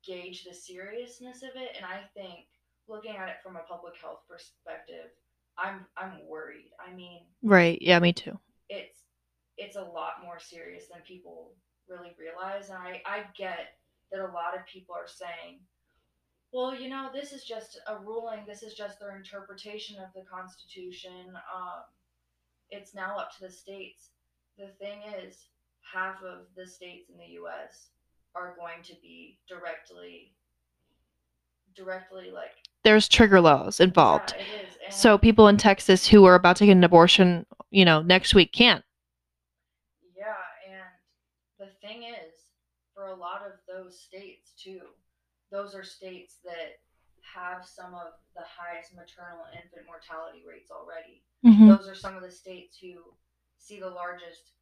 gauge 0.05 0.43
the 0.43 0.53
seriousness 0.53 1.43
of 1.43 1.53
it. 1.55 1.75
And 1.77 1.85
I 1.85 2.01
think 2.15 2.47
looking 2.87 3.15
at 3.15 3.29
it 3.29 3.35
from 3.43 3.55
a 3.55 3.67
public 3.69 3.93
health 4.01 4.21
perspective, 4.29 5.13
I'm 5.57 5.85
I'm 5.97 6.25
worried. 6.27 6.71
I 6.79 6.93
mean, 6.95 7.21
Right. 7.43 7.77
Yeah, 7.81 7.99
me 7.99 8.13
too. 8.13 8.37
it's 8.69 9.03
it's 9.57 9.75
a 9.75 9.81
lot 9.81 10.23
more 10.23 10.39
serious 10.39 10.85
than 10.91 11.01
people 11.05 11.51
really 11.89 12.15
realize. 12.17 12.69
And 12.69 12.77
I, 12.77 13.01
I 13.05 13.23
get 13.37 13.75
that 14.11 14.21
a 14.21 14.31
lot 14.31 14.55
of 14.57 14.65
people 14.65 14.95
are 14.95 15.07
saying, 15.07 15.59
well, 16.51 16.73
you 16.75 16.89
know, 16.89 17.09
this 17.13 17.31
is 17.31 17.43
just 17.43 17.79
a 17.87 17.97
ruling, 17.97 18.39
this 18.47 18.63
is 18.63 18.73
just 18.73 18.99
their 18.99 19.15
interpretation 19.15 19.97
of 19.99 20.09
the 20.15 20.23
Constitution. 20.29 21.27
Um, 21.55 21.83
it's 22.71 22.95
now 22.95 23.17
up 23.17 23.31
to 23.37 23.41
the 23.41 23.51
states. 23.51 24.09
The 24.57 24.69
thing 24.79 24.99
is, 25.23 25.37
half 25.81 26.15
of 26.23 26.45
the 26.55 26.67
states 26.67 27.09
in 27.09 27.17
the 27.17 27.39
US 27.41 27.89
are 28.35 28.55
going 28.59 28.83
to 28.83 28.93
be 29.01 29.39
directly 29.47 30.33
directly 31.75 32.31
like 32.31 32.51
There's 32.83 33.07
trigger 33.07 33.39
laws 33.39 33.79
involved. 33.79 34.33
yeah, 34.37 34.43
it 34.43 34.67
is. 34.67 34.75
And 34.85 34.93
So 34.93 35.17
people 35.17 35.47
in 35.47 35.57
Texas 35.57 36.07
who 36.07 36.25
are 36.25 36.35
about 36.35 36.57
to 36.57 36.65
get 36.65 36.73
an 36.73 36.83
abortion, 36.83 37.45
you 37.69 37.85
know, 37.85 38.01
next 38.01 38.33
week 38.35 38.51
can't. 38.51 38.83
Yeah, 40.17 40.33
and 40.67 40.83
the 41.59 41.71
thing 41.87 42.03
is, 42.03 42.33
for 42.93 43.07
a 43.07 43.15
lot 43.15 43.41
of 43.45 43.53
those 43.67 43.97
states 43.99 44.51
too, 44.61 44.81
those 45.51 45.75
are 45.75 45.83
states 45.83 46.37
that 46.43 46.79
have 47.21 47.65
some 47.65 47.93
of 47.93 48.17
the 48.33 48.45
highest 48.45 48.95
maternal 48.95 49.45
and 49.49 49.61
infant 49.61 49.85
mortality 49.85 50.41
rates 50.47 50.71
already. 50.71 51.21
Mm-hmm. 51.45 51.69
Those 51.69 51.87
are 51.87 51.97
some 51.97 52.15
of 52.15 52.23
the 52.23 52.31
states 52.31 52.77
who 52.77 53.01
see 53.57 53.79
the 53.79 53.89
largest 53.89 54.55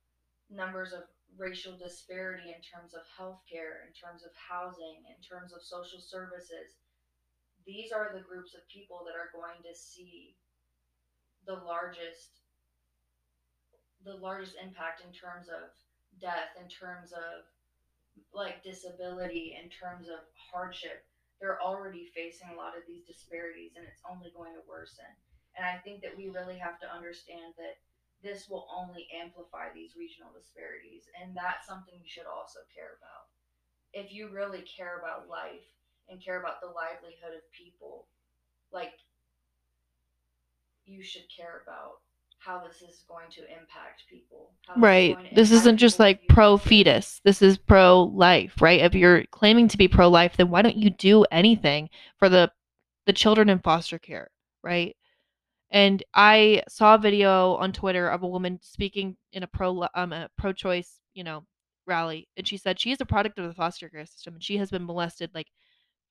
numbers 0.49 0.91
of 0.93 1.03
racial 1.35 1.77
disparity 1.77 2.55
in 2.55 2.63
terms 2.63 2.95
of 2.95 3.03
healthcare, 3.11 3.83
in 3.85 3.91
terms 3.91 4.23
of 4.23 4.31
housing, 4.33 5.03
in 5.07 5.19
terms 5.19 5.53
of 5.53 5.61
social 5.61 5.99
services. 5.99 6.79
These 7.65 7.91
are 7.91 8.11
the 8.15 8.23
groups 8.23 8.55
of 8.55 8.63
people 8.71 9.03
that 9.03 9.19
are 9.19 9.31
going 9.35 9.59
to 9.63 9.75
see 9.75 10.35
the 11.45 11.59
largest 11.63 12.43
the 14.05 14.15
largest 14.15 14.55
impact 14.61 15.03
in 15.03 15.11
terms 15.11 15.49
of 15.49 15.73
death, 16.21 16.55
in 16.55 16.69
terms 16.69 17.11
of 17.11 17.43
like 18.33 18.63
disability, 18.63 19.57
in 19.61 19.69
terms 19.69 20.07
of 20.07 20.25
hardship. 20.51 21.03
They're 21.39 21.61
already 21.61 22.09
facing 22.17 22.49
a 22.49 22.57
lot 22.57 22.73
of 22.73 22.81
these 22.89 23.05
disparities 23.05 23.77
and 23.77 23.85
it's 23.85 24.01
only 24.09 24.33
going 24.33 24.57
to 24.57 24.65
worsen. 24.65 25.05
And 25.53 25.65
I 25.65 25.77
think 25.85 26.01
that 26.01 26.17
we 26.17 26.33
really 26.33 26.57
have 26.57 26.81
to 26.81 26.89
understand 26.89 27.53
that 27.61 27.77
this 28.25 28.49
will 28.49 28.65
only 28.73 29.05
amplify 29.13 29.69
these 29.69 29.93
regional 29.93 30.33
disparities. 30.33 31.05
And 31.13 31.37
that's 31.37 31.69
something 31.69 31.93
you 31.93 32.09
should 32.09 32.25
also 32.25 32.65
care 32.73 32.97
about. 32.97 33.29
If 33.93 34.09
you 34.09 34.33
really 34.33 34.65
care 34.65 34.97
about 34.97 35.29
life 35.29 35.65
and 36.09 36.17
care 36.17 36.41
about 36.41 36.61
the 36.61 36.73
livelihood 36.73 37.37
of 37.37 37.45
people, 37.53 38.09
like 38.73 38.97
you 40.85 41.03
should 41.03 41.29
care 41.29 41.61
about 41.61 42.01
how 42.39 42.59
this 42.65 42.81
is 42.81 43.03
going 43.07 43.29
to 43.31 43.41
impact 43.41 44.03
people. 44.09 44.51
This 44.67 44.75
Right. 44.81 45.15
going 45.15 45.27
This 45.33 45.51
isn't 45.51 45.77
just 45.77 45.99
like 45.99 46.27
pro 46.27 46.57
fetus. 46.57 47.21
This 47.23 47.41
is 47.41 47.57
pro 47.57 48.03
life, 48.03 48.61
right? 48.61 48.81
If 48.81 48.95
you're 48.95 49.25
claiming 49.27 49.67
to 49.69 49.77
be 49.77 49.87
pro 49.87 50.09
life, 50.09 50.37
then 50.37 50.49
why 50.49 50.61
don't 50.61 50.77
you 50.77 50.89
do 50.89 51.23
anything 51.31 51.89
for 52.17 52.29
the 52.29 52.51
the 53.05 53.13
children 53.13 53.49
in 53.49 53.59
foster 53.59 53.97
care, 53.99 54.29
right? 54.63 54.95
And 55.71 56.03
I 56.13 56.63
saw 56.69 56.95
a 56.95 56.99
video 56.99 57.55
on 57.55 57.73
Twitter 57.73 58.09
of 58.09 58.23
a 58.23 58.27
woman 58.27 58.59
speaking 58.61 59.17
in 59.33 59.43
a 59.43 59.47
pro 59.47 59.87
um 59.95 60.13
a 60.13 60.29
pro 60.37 60.53
choice, 60.53 60.99
you 61.13 61.23
know, 61.23 61.45
rally, 61.85 62.27
and 62.37 62.47
she 62.47 62.57
said 62.57 62.79
she 62.79 62.91
is 62.91 63.01
a 63.01 63.05
product 63.05 63.39
of 63.39 63.47
the 63.47 63.53
foster 63.53 63.89
care 63.89 64.05
system 64.05 64.35
and 64.35 64.43
she 64.43 64.57
has 64.57 64.71
been 64.71 64.85
molested 64.85 65.31
like 65.33 65.47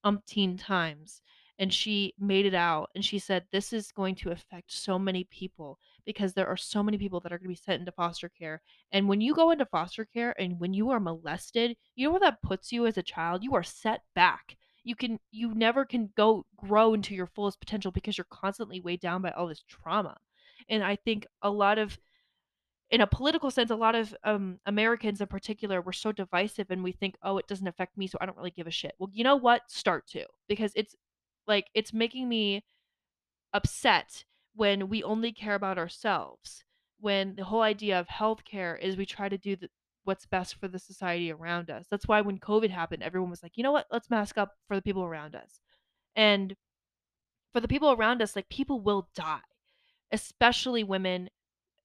umpteen 0.05 0.59
times 0.61 1.21
and 1.59 1.73
she 1.73 2.15
made 2.19 2.47
it 2.47 2.55
out 2.55 2.91
and 2.95 3.05
she 3.05 3.19
said 3.19 3.45
this 3.51 3.73
is 3.73 3.93
going 3.93 4.15
to 4.15 4.31
affect 4.31 4.73
so 4.73 4.99
many 4.99 5.25
people 5.25 5.79
because 6.07 6.33
there 6.33 6.47
are 6.47 6.57
so 6.57 6.83
many 6.83 6.97
people 6.97 7.21
that 7.21 7.33
are 7.33 7.39
going 7.39 7.45
to 7.45 7.61
be 7.61 7.63
sent 7.65 7.81
into 7.81 7.93
foster 7.93 8.29
care 8.29 8.63
and 8.93 9.09
when 9.09 9.21
you 9.21 9.35
go 9.35 9.51
into 9.51 9.67
foster 9.67 10.05
care 10.05 10.35
and 10.41 10.59
when 10.59 10.73
you 10.73 10.91
are 10.91 11.01
molested 11.01 11.77
you 11.95 12.07
know 12.07 12.13
where 12.13 12.21
that 12.21 12.43
puts 12.43 12.73
you 12.73 12.87
as 12.87 12.97
a 12.97 13.03
child 13.03 13.43
you 13.43 13.55
are 13.55 13.63
set 13.63 14.03
back 14.15 14.57
you 14.85 14.95
can 14.95 15.19
you 15.31 15.53
never 15.55 15.85
can 15.85 16.11
go 16.17 16.47
grow 16.57 16.95
into 16.95 17.15
your 17.15 17.27
fullest 17.27 17.61
potential 17.61 17.91
because 17.91 18.17
you're 18.17 18.27
constantly 18.31 18.81
weighed 18.81 19.01
down 19.01 19.21
by 19.21 19.31
all 19.33 19.47
this 19.47 19.65
trauma 19.69 20.17
and 20.69 20.83
i 20.83 20.97
think 20.97 21.27
a 21.43 21.51
lot 21.51 21.79
of 21.79 21.99
in 22.91 23.01
a 23.01 23.07
political 23.07 23.51
sense, 23.51 23.71
a 23.71 23.77
lot 23.77 23.95
of 23.95 24.15
um, 24.23 24.61
Americans 24.67 25.21
in 25.21 25.27
particular 25.27 25.81
were 25.81 25.93
so 25.93 26.13
divisive, 26.13 26.71
and 26.71 26.85
we 26.85 26.93
think, 26.93 27.17
oh, 27.23 27.39
it 27.39 27.49
doesn't 27.49 27.67
affect 27.67 27.99
me, 27.99 28.07
so 28.07 28.17
I 28.21 28.27
don't 28.27 28.37
really 28.37 28.53
give 28.53 28.69
a 28.69 28.71
shit. 28.71 28.95
Well, 28.99 29.11
you 29.13 29.25
know 29.25 29.37
what? 29.37 29.63
Start 29.69 30.07
to 30.09 30.25
because 30.49 30.73
it's 30.77 30.95
like 31.49 31.67
it's 31.75 31.93
making 31.93 32.29
me 32.29 32.65
upset 33.53 34.25
when 34.57 34.89
we 34.89 35.03
only 35.03 35.33
care 35.33 35.55
about 35.55 35.79
ourselves. 35.79 36.65
When 36.99 37.37
the 37.37 37.45
whole 37.45 37.63
idea 37.63 38.01
of 38.01 38.09
healthcare 38.09 38.81
is 38.81 38.97
we 38.97 39.07
try 39.07 39.29
to 39.29 39.37
do 39.39 39.55
the, 39.55 39.69
what's 40.05 40.27
best 40.27 40.59
for 40.59 40.67
the 40.67 40.79
society 40.79 41.31
around 41.31 41.71
us. 41.71 41.85
That's 41.91 42.09
why 42.09 42.23
when 42.23 42.39
COVID 42.39 42.71
happened, 42.71 43.03
everyone 43.03 43.31
was 43.31 43.43
like, 43.43 43.53
you 43.57 43.63
know 43.63 43.73
what? 43.73 43.87
Let's 43.93 44.11
mask 44.11 44.39
up 44.39 44.53
for 44.67 44.77
the 44.77 44.83
people 44.83 45.05
around 45.05 45.35
us. 45.35 45.61
And 46.15 46.57
for 47.53 47.61
the 47.61 47.69
people 47.69 47.93
around 47.93 48.23
us, 48.23 48.35
like 48.35 48.49
people 48.49 48.81
will 48.81 49.09
die, 49.15 49.41
especially 50.11 50.85
women 50.85 51.29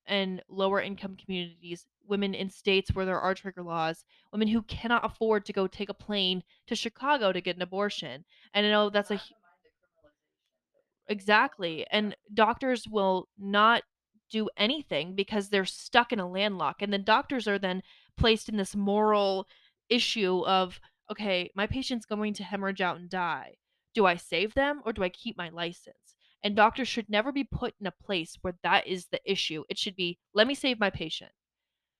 and 0.05 0.41
lower 0.49 0.81
income 0.81 1.17
communities, 1.17 1.85
women 2.07 2.33
in 2.33 2.49
states 2.49 2.93
where 2.93 3.05
there 3.05 3.19
are 3.19 3.35
trigger 3.35 3.63
laws, 3.63 4.03
women 4.31 4.47
who 4.47 4.61
cannot 4.63 5.05
afford 5.05 5.45
to 5.45 5.53
go 5.53 5.67
take 5.67 5.89
a 5.89 5.93
plane 5.93 6.43
to 6.67 6.75
Chicago 6.75 7.31
to 7.33 7.41
get 7.41 7.57
an 7.57 7.61
abortion. 7.61 8.23
And 8.53 8.65
I 8.65 8.69
know 8.69 8.89
that's 8.89 9.11
a 9.11 9.15
Not 9.23 9.25
hu- 9.25 9.25
to 9.25 9.35
mind 9.47 9.67
the 9.67 9.71
criminalization 9.71 10.83
that 10.83 11.00
they 11.00 11.00
exactly. 11.11 11.85
And 11.91 12.15
doctors 12.33 12.87
will 12.87 13.27
not 13.37 13.83
do 14.31 14.49
anything 14.57 15.15
because 15.15 15.49
they're 15.49 15.65
stuck 15.65 16.11
in 16.13 16.19
a 16.19 16.29
landlock. 16.29 16.81
And 16.81 16.91
then 16.93 17.03
doctors 17.03 17.47
are 17.47 17.59
then 17.59 17.83
placed 18.17 18.49
in 18.49 18.57
this 18.57 18.75
moral 18.75 19.47
issue 19.89 20.43
of, 20.45 20.79
okay, 21.11 21.51
my 21.55 21.67
patient's 21.67 22.05
going 22.05 22.33
to 22.35 22.43
hemorrhage 22.43 22.81
out 22.81 22.97
and 22.97 23.09
die. 23.09 23.55
Do 23.93 24.05
I 24.05 24.15
save 24.15 24.53
them 24.53 24.81
or 24.85 24.93
do 24.93 25.03
I 25.03 25.09
keep 25.09 25.37
my 25.37 25.49
license? 25.49 26.15
And 26.43 26.55
doctors 26.55 26.87
should 26.87 27.09
never 27.09 27.31
be 27.31 27.43
put 27.43 27.75
in 27.79 27.87
a 27.87 27.91
place 27.91 28.37
where 28.41 28.55
that 28.63 28.87
is 28.87 29.07
the 29.07 29.21
issue. 29.29 29.63
It 29.69 29.77
should 29.77 29.95
be, 29.95 30.17
let 30.33 30.47
me 30.47 30.55
save 30.55 30.79
my 30.79 30.89
patient. 30.89 31.31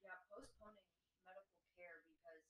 Yeah, 0.04 0.18
postponing 0.30 0.88
medical 1.26 1.62
care 1.78 2.04
because 2.10 2.44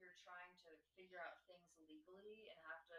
you're 0.00 0.16
trying 0.24 0.54
to 0.66 0.70
figure 0.98 1.20
out 1.22 1.38
things 1.48 1.68
legally 1.86 2.50
and 2.50 2.58
have 2.70 2.84
to 2.92 2.98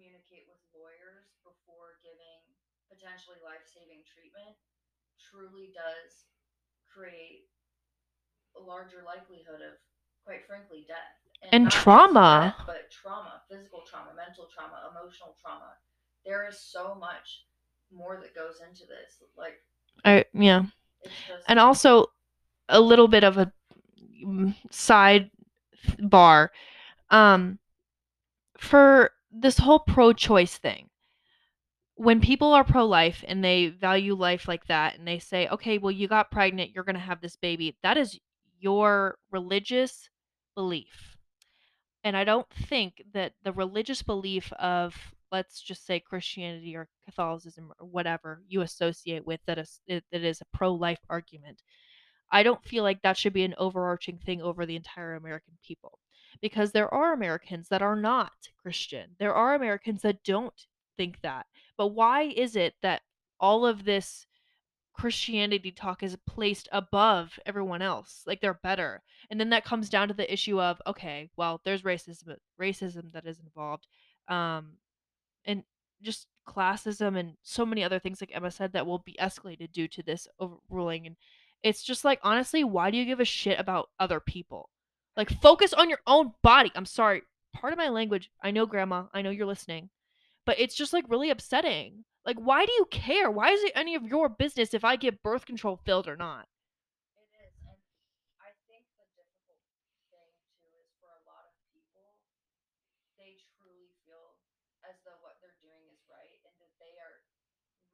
communicate 0.00 0.48
with 0.48 0.56
lawyers 0.72 1.28
before 1.44 2.00
giving 2.00 2.40
potentially 2.88 3.36
life 3.44 3.68
saving 3.68 4.00
treatment 4.08 4.56
truly 5.20 5.68
does 5.76 6.32
create 6.88 7.52
a 8.56 8.60
larger 8.64 9.04
likelihood 9.04 9.60
of, 9.60 9.76
quite 10.24 10.48
frankly, 10.48 10.88
death. 10.88 11.20
And 11.52 11.68
just 11.68 11.76
trauma. 11.76 12.56
death, 12.56 12.64
but 12.64 12.88
trauma, 12.88 13.44
physical 13.44 13.84
trauma, 13.84 14.16
mental 14.16 14.48
trauma, 14.48 14.88
emotional 14.88 15.36
trauma. 15.36 15.76
There 16.24 16.48
is 16.48 16.56
so 16.56 16.96
much 16.96 17.44
more 17.92 18.16
that 18.24 18.32
goes 18.34 18.64
into 18.64 18.88
this. 18.88 19.20
Like, 19.36 19.60
I, 20.04 20.24
yeah. 20.32 20.64
just. 21.04 21.44
and 21.48 21.60
also 21.60 22.06
a 22.68 22.80
little 22.80 23.08
bit 23.08 23.24
of 23.24 23.36
a 23.36 23.52
mm, 24.24 24.54
side 24.70 25.30
bar 26.00 26.52
um 27.10 27.58
for 28.58 29.10
this 29.30 29.58
whole 29.58 29.78
pro-choice 29.78 30.56
thing. 30.58 30.88
When 31.94 32.20
people 32.20 32.52
are 32.52 32.64
pro-life 32.64 33.24
and 33.28 33.44
they 33.44 33.68
value 33.68 34.14
life 34.14 34.48
like 34.48 34.66
that 34.66 34.98
and 34.98 35.06
they 35.06 35.18
say 35.18 35.48
okay 35.48 35.76
well 35.76 35.90
you 35.90 36.08
got 36.08 36.30
pregnant 36.30 36.70
you're 36.74 36.84
going 36.84 36.94
to 36.94 37.00
have 37.00 37.20
this 37.20 37.36
baby 37.36 37.76
that 37.82 37.98
is 37.98 38.18
your 38.58 39.16
religious 39.30 40.08
belief. 40.54 41.16
And 42.02 42.16
i 42.16 42.24
don't 42.24 42.48
think 42.50 43.02
that 43.12 43.34
the 43.44 43.52
religious 43.52 44.02
belief 44.02 44.50
of 44.54 44.96
let's 45.30 45.60
just 45.60 45.86
say 45.86 46.00
christianity 46.00 46.74
or 46.74 46.88
catholicism 47.04 47.70
or 47.78 47.86
whatever 47.86 48.42
you 48.48 48.62
associate 48.62 49.26
with 49.26 49.40
that 49.46 49.58
is 49.58 49.80
that 49.86 50.04
is 50.12 50.40
a 50.40 50.56
pro-life 50.56 51.00
argument 51.10 51.62
I 52.32 52.42
don't 52.44 52.64
feel 52.64 52.84
like 52.84 53.02
that 53.02 53.16
should 53.16 53.32
be 53.32 53.44
an 53.44 53.54
overarching 53.58 54.18
thing 54.18 54.40
over 54.40 54.64
the 54.64 54.76
entire 54.76 55.14
American 55.16 55.54
people 55.66 55.98
because 56.40 56.72
there 56.72 56.92
are 56.92 57.12
Americans 57.12 57.68
that 57.68 57.82
are 57.82 57.96
not 57.96 58.32
Christian. 58.62 59.10
There 59.18 59.34
are 59.34 59.54
Americans 59.54 60.02
that 60.02 60.24
don't 60.24 60.66
think 60.96 61.20
that. 61.22 61.46
But 61.76 61.88
why 61.88 62.22
is 62.22 62.56
it 62.56 62.74
that 62.82 63.02
all 63.38 63.66
of 63.66 63.84
this 63.84 64.26
Christianity 64.92 65.70
talk 65.70 66.02
is 66.02 66.16
placed 66.26 66.68
above 66.72 67.38
everyone 67.46 67.82
else? 67.82 68.22
Like 68.26 68.40
they're 68.40 68.54
better. 68.54 69.02
And 69.30 69.40
then 69.40 69.50
that 69.50 69.64
comes 69.64 69.88
down 69.88 70.08
to 70.08 70.14
the 70.14 70.30
issue 70.32 70.60
of 70.60 70.80
okay, 70.86 71.30
well, 71.36 71.60
there's 71.64 71.82
racism 71.82 72.36
racism 72.60 73.12
that 73.12 73.26
is 73.26 73.38
involved. 73.38 73.86
Um 74.28 74.76
and 75.44 75.64
just 76.02 76.26
classism 76.46 77.18
and 77.18 77.34
so 77.42 77.64
many 77.64 77.84
other 77.84 77.98
things 77.98 78.20
like 78.20 78.32
Emma 78.34 78.50
said 78.50 78.72
that 78.72 78.86
will 78.86 78.98
be 78.98 79.16
escalated 79.20 79.72
due 79.72 79.88
to 79.88 80.02
this 80.02 80.26
overruling 80.38 81.06
and 81.06 81.16
it's 81.62 81.82
just 81.82 82.04
like 82.04 82.18
honestly 82.22 82.64
why 82.64 82.90
do 82.90 82.96
you 82.96 83.04
give 83.04 83.20
a 83.20 83.24
shit 83.24 83.60
about 83.60 83.90
other 83.98 84.18
people 84.18 84.70
like 85.16 85.30
focus 85.40 85.72
on 85.72 85.88
your 85.90 86.00
own 86.06 86.32
body. 86.42 86.70
I'm 86.74 86.86
sorry 86.86 87.22
part 87.52 87.72
of 87.72 87.78
my 87.78 87.88
language 87.88 88.30
i 88.44 88.50
know 88.52 88.64
grandma 88.64 89.04
i 89.12 89.22
know 89.22 89.30
you're 89.30 89.46
listening 89.46 89.90
but 90.46 90.58
it's 90.60 90.74
just 90.74 90.92
like 90.92 91.04
really 91.08 91.30
upsetting. 91.30 92.04
Like 92.26 92.36
why 92.38 92.66
do 92.66 92.72
you 92.72 92.86
care? 92.90 93.30
Why 93.30 93.50
is 93.50 93.62
it 93.64 93.72
any 93.74 93.94
of 93.94 94.04
your 94.04 94.28
business 94.28 94.74
if 94.74 94.84
i 94.84 94.96
get 94.96 95.22
birth 95.22 95.46
control 95.46 95.80
filled 95.84 96.08
or 96.08 96.16
not 96.16 96.46
It 97.16 97.28
is, 97.46 97.54
and 97.66 97.78
I 98.40 98.50
think 98.66 98.86
the 98.98 99.06
difficult 99.14 99.60
thing 100.10 100.30
too 100.58 100.70
is 100.80 100.88
for 100.98 101.10
a 101.12 101.22
lot 101.28 101.46
of 101.46 101.54
people, 101.74 102.18
they 103.20 103.36
truly 103.60 103.92
feel 104.06 104.38
as 104.82 104.96
though 105.04 105.18
what 105.22 105.38
they're 105.42 105.58
doing 105.62 105.84
is 105.92 106.00
right 106.10 106.38
and 106.48 106.54
that 106.58 106.74
they 106.80 106.94
are 107.02 107.22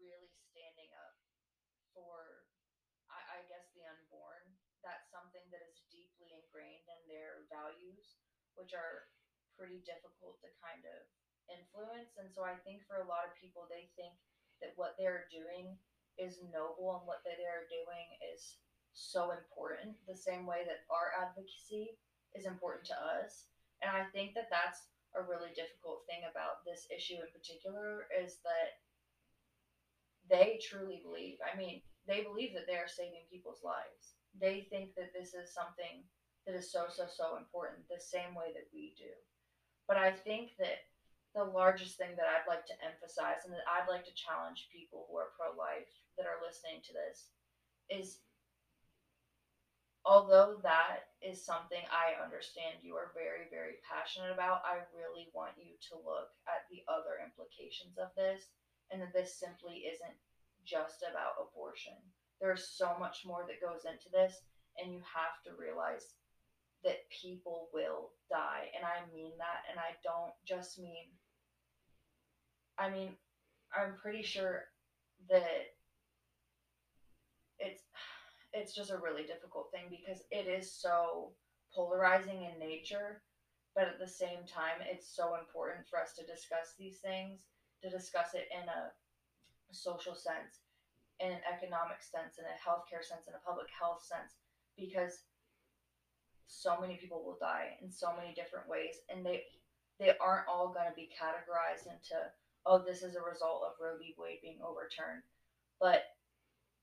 really 0.00 0.30
standing 0.52 0.92
up 0.96 1.16
for, 1.92 2.46
I, 3.10 3.40
I 3.42 3.48
guess, 3.50 3.66
the 3.74 3.84
unborn. 3.88 4.44
That's 4.86 5.08
something 5.10 5.42
that 5.50 5.62
is 5.66 5.82
deeply 5.90 6.30
ingrained 6.56 6.88
in 6.88 7.00
their 7.04 7.44
values, 7.52 8.16
which 8.56 8.72
are 8.72 9.12
pretty 9.60 9.84
difficult 9.84 10.40
to 10.40 10.48
kind 10.64 10.80
of 10.88 11.04
influence. 11.52 12.16
And 12.16 12.32
so 12.32 12.48
I 12.48 12.56
think 12.64 12.80
for 12.88 13.04
a 13.04 13.08
lot 13.08 13.28
of 13.28 13.36
people, 13.36 13.68
they 13.68 13.92
think 13.92 14.16
that 14.64 14.72
what 14.80 14.96
they're 14.96 15.28
doing 15.28 15.76
is 16.16 16.40
noble 16.48 16.96
and 16.96 17.04
what 17.04 17.20
they 17.28 17.36
are 17.44 17.68
doing 17.68 18.08
is 18.32 18.56
so 18.96 19.36
important, 19.36 20.00
the 20.08 20.16
same 20.16 20.48
way 20.48 20.64
that 20.64 20.88
our 20.88 21.12
advocacy 21.12 22.00
is 22.32 22.48
important 22.48 22.88
to 22.88 22.96
us. 22.96 23.52
And 23.84 23.92
I 23.92 24.08
think 24.16 24.32
that 24.32 24.48
that's 24.48 24.88
a 25.12 25.20
really 25.20 25.52
difficult 25.52 26.08
thing 26.08 26.24
about 26.24 26.64
this 26.64 26.88
issue 26.88 27.20
in 27.20 27.28
particular 27.28 28.08
is 28.08 28.40
that 28.48 28.80
they 30.32 30.56
truly 30.64 31.04
believe. 31.04 31.36
I 31.44 31.52
mean, 31.52 31.84
they 32.08 32.24
believe 32.24 32.56
that 32.56 32.64
they 32.64 32.80
are 32.80 32.88
saving 32.88 33.28
people's 33.28 33.60
lives. 33.60 34.16
They 34.40 34.64
think 34.72 34.96
that 34.96 35.12
this 35.12 35.36
is 35.36 35.52
something 35.52 36.00
that 36.46 36.54
is 36.54 36.70
so, 36.70 36.86
so, 36.86 37.10
so 37.10 37.36
important, 37.36 37.82
the 37.90 38.00
same 38.00 38.34
way 38.38 38.54
that 38.54 38.70
we 38.72 38.94
do. 38.96 39.10
But 39.90 39.98
I 39.98 40.14
think 40.14 40.54
that 40.58 40.86
the 41.34 41.44
largest 41.44 41.98
thing 41.98 42.14
that 42.16 42.30
I'd 42.30 42.48
like 42.48 42.64
to 42.70 42.80
emphasize 42.80 43.44
and 43.44 43.52
that 43.52 43.66
I'd 43.68 43.90
like 43.90 44.06
to 44.06 44.14
challenge 44.16 44.72
people 44.72 45.04
who 45.10 45.18
are 45.18 45.36
pro 45.36 45.52
life 45.52 45.90
that 46.16 46.24
are 46.24 46.40
listening 46.40 46.80
to 46.86 46.96
this 46.96 47.28
is 47.92 48.24
although 50.06 50.56
that 50.62 51.10
is 51.18 51.42
something 51.42 51.82
I 51.90 52.14
understand 52.22 52.78
you 52.80 52.94
are 52.94 53.10
very, 53.10 53.50
very 53.50 53.82
passionate 53.82 54.30
about, 54.30 54.62
I 54.62 54.86
really 54.94 55.28
want 55.34 55.58
you 55.58 55.74
to 55.90 55.98
look 55.98 56.30
at 56.46 56.64
the 56.70 56.86
other 56.86 57.18
implications 57.18 57.98
of 57.98 58.14
this 58.14 58.54
and 58.94 59.02
that 59.02 59.10
this 59.10 59.34
simply 59.34 59.82
isn't 59.90 60.14
just 60.62 61.02
about 61.02 61.42
abortion. 61.42 61.98
There's 62.40 62.70
so 62.70 62.94
much 63.02 63.26
more 63.26 63.42
that 63.50 63.64
goes 63.64 63.82
into 63.82 64.06
this, 64.14 64.46
and 64.78 64.92
you 64.94 65.02
have 65.02 65.42
to 65.42 65.58
realize 65.58 66.14
that 66.86 67.10
people 67.10 67.68
will 67.74 68.14
die. 68.30 68.70
And 68.74 68.86
I 68.86 69.02
mean 69.12 69.32
that, 69.42 69.66
and 69.68 69.76
I 69.76 69.98
don't 70.06 70.32
just 70.46 70.78
mean, 70.78 71.10
I 72.78 72.88
mean, 72.88 73.10
I'm 73.74 73.98
pretty 74.00 74.22
sure 74.22 74.70
that 75.28 75.74
it's 77.58 77.82
it's 78.52 78.72
just 78.72 78.94
a 78.94 79.02
really 79.02 79.26
difficult 79.26 79.68
thing 79.74 79.90
because 79.90 80.22
it 80.30 80.46
is 80.46 80.70
so 80.70 81.32
polarizing 81.74 82.46
in 82.46 82.56
nature, 82.62 83.20
but 83.74 83.84
at 83.84 83.98
the 83.98 84.08
same 84.08 84.46
time, 84.48 84.80
it's 84.80 85.10
so 85.10 85.34
important 85.36 85.84
for 85.90 85.98
us 85.98 86.14
to 86.14 86.24
discuss 86.24 86.72
these 86.78 87.02
things, 87.04 87.50
to 87.82 87.90
discuss 87.90 88.32
it 88.32 88.48
in 88.54 88.64
a 88.68 88.94
social 89.72 90.14
sense, 90.14 90.64
in 91.20 91.32
an 91.32 91.44
economic 91.44 92.00
sense, 92.00 92.38
in 92.38 92.46
a 92.46 92.56
healthcare 92.56 93.04
sense, 93.04 93.28
in 93.28 93.34
a 93.34 93.44
public 93.44 93.66
health 93.68 94.00
sense, 94.00 94.38
because 94.78 95.26
so 96.46 96.80
many 96.80 96.96
people 96.96 97.22
will 97.24 97.38
die 97.40 97.76
in 97.82 97.90
so 97.90 98.14
many 98.16 98.34
different 98.34 98.68
ways, 98.68 99.02
and 99.10 99.24
they 99.24 99.44
they 99.98 100.12
aren't 100.20 100.48
all 100.48 100.74
going 100.74 100.88
to 100.88 100.94
be 100.94 101.08
categorized 101.10 101.88
into 101.88 102.16
oh 102.66 102.78
this 102.78 103.02
is 103.02 103.16
a 103.16 103.22
result 103.22 103.64
of 103.64 103.80
Roe 103.80 103.96
v. 103.98 104.14
Wade 104.18 104.42
being 104.42 104.60
overturned, 104.62 105.22
but 105.80 106.16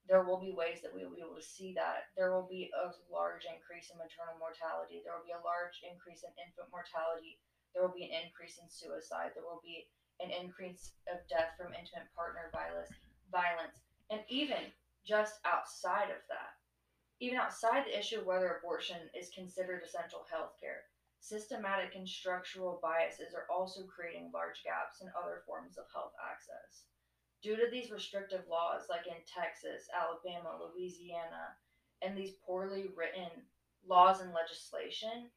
there 0.08 0.24
will 0.28 0.40
be 0.40 0.52
ways 0.52 0.84
that 0.84 0.92
we 0.92 1.08
will 1.08 1.16
be 1.16 1.24
able 1.24 1.40
to 1.40 1.46
see 1.56 1.72
that. 1.80 2.12
There 2.20 2.36
will 2.36 2.48
be 2.48 2.68
a 2.76 2.92
large 3.08 3.48
increase 3.48 3.88
in 3.88 3.96
maternal 3.96 4.36
mortality. 4.36 5.00
There 5.00 5.16
will 5.16 5.24
be 5.24 5.36
a 5.36 5.48
large 5.48 5.80
increase 5.80 6.28
in 6.28 6.36
infant 6.36 6.68
mortality. 6.76 7.40
There 7.72 7.80
will 7.88 7.96
be 7.96 8.12
an 8.12 8.16
increase 8.28 8.60
in 8.60 8.68
suicide. 8.68 9.32
There 9.32 9.48
will 9.48 9.64
be 9.64 9.88
an 10.20 10.30
increase 10.30 10.92
of 11.08 11.24
death 11.32 11.56
from 11.56 11.72
intimate 11.72 12.12
partner 12.12 12.52
violence, 12.52 12.92
violence, 13.32 13.80
and 14.12 14.22
even 14.28 14.76
just 15.08 15.40
outside 15.48 16.12
of 16.12 16.22
that, 16.28 16.60
even 17.20 17.38
outside 17.38 17.86
the 17.86 17.98
issue 17.98 18.20
of 18.20 18.26
whether 18.26 18.60
abortion 18.60 18.98
is 19.18 19.30
considered 19.30 19.82
essential 19.84 20.26
health 20.30 20.54
care, 20.60 20.84
systematic 21.20 21.96
and 21.96 22.08
structural 22.08 22.80
biases 22.82 23.34
are 23.34 23.48
also 23.50 23.84
creating 23.84 24.32
large 24.34 24.64
gaps 24.64 25.00
in 25.02 25.08
other 25.16 25.42
forms 25.46 25.78
of 25.78 25.86
health 25.94 26.12
access. 26.20 26.84
Due 27.42 27.56
to 27.56 27.72
these 27.72 27.92
restrictive 27.92 28.44
laws, 28.50 28.88
like 28.90 29.08
in 29.08 29.24
Texas, 29.24 29.88
Alabama, 29.96 30.60
Louisiana, 30.60 31.56
and 32.02 32.18
these 32.18 32.36
poorly 32.46 32.88
written 32.96 33.30
laws 33.88 34.20
and 34.20 34.34
legislation, 34.34 35.30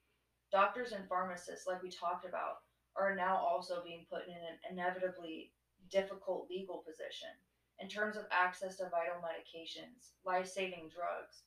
doctors 0.50 0.92
and 0.92 1.06
pharmacists, 1.08 1.66
like 1.66 1.82
we 1.82 1.90
talked 1.90 2.24
about, 2.24 2.66
are 2.96 3.14
now 3.14 3.36
also 3.36 3.82
being 3.84 4.06
put 4.10 4.26
in 4.26 4.34
an 4.34 4.58
inevitably 4.70 5.52
difficult 5.90 6.48
legal 6.50 6.82
position 6.86 7.30
in 7.78 7.88
terms 7.88 8.16
of 8.16 8.24
access 8.32 8.76
to 8.76 8.88
vital 8.88 9.22
medications, 9.22 10.16
life 10.24 10.48
saving 10.48 10.90
drugs 10.90 11.42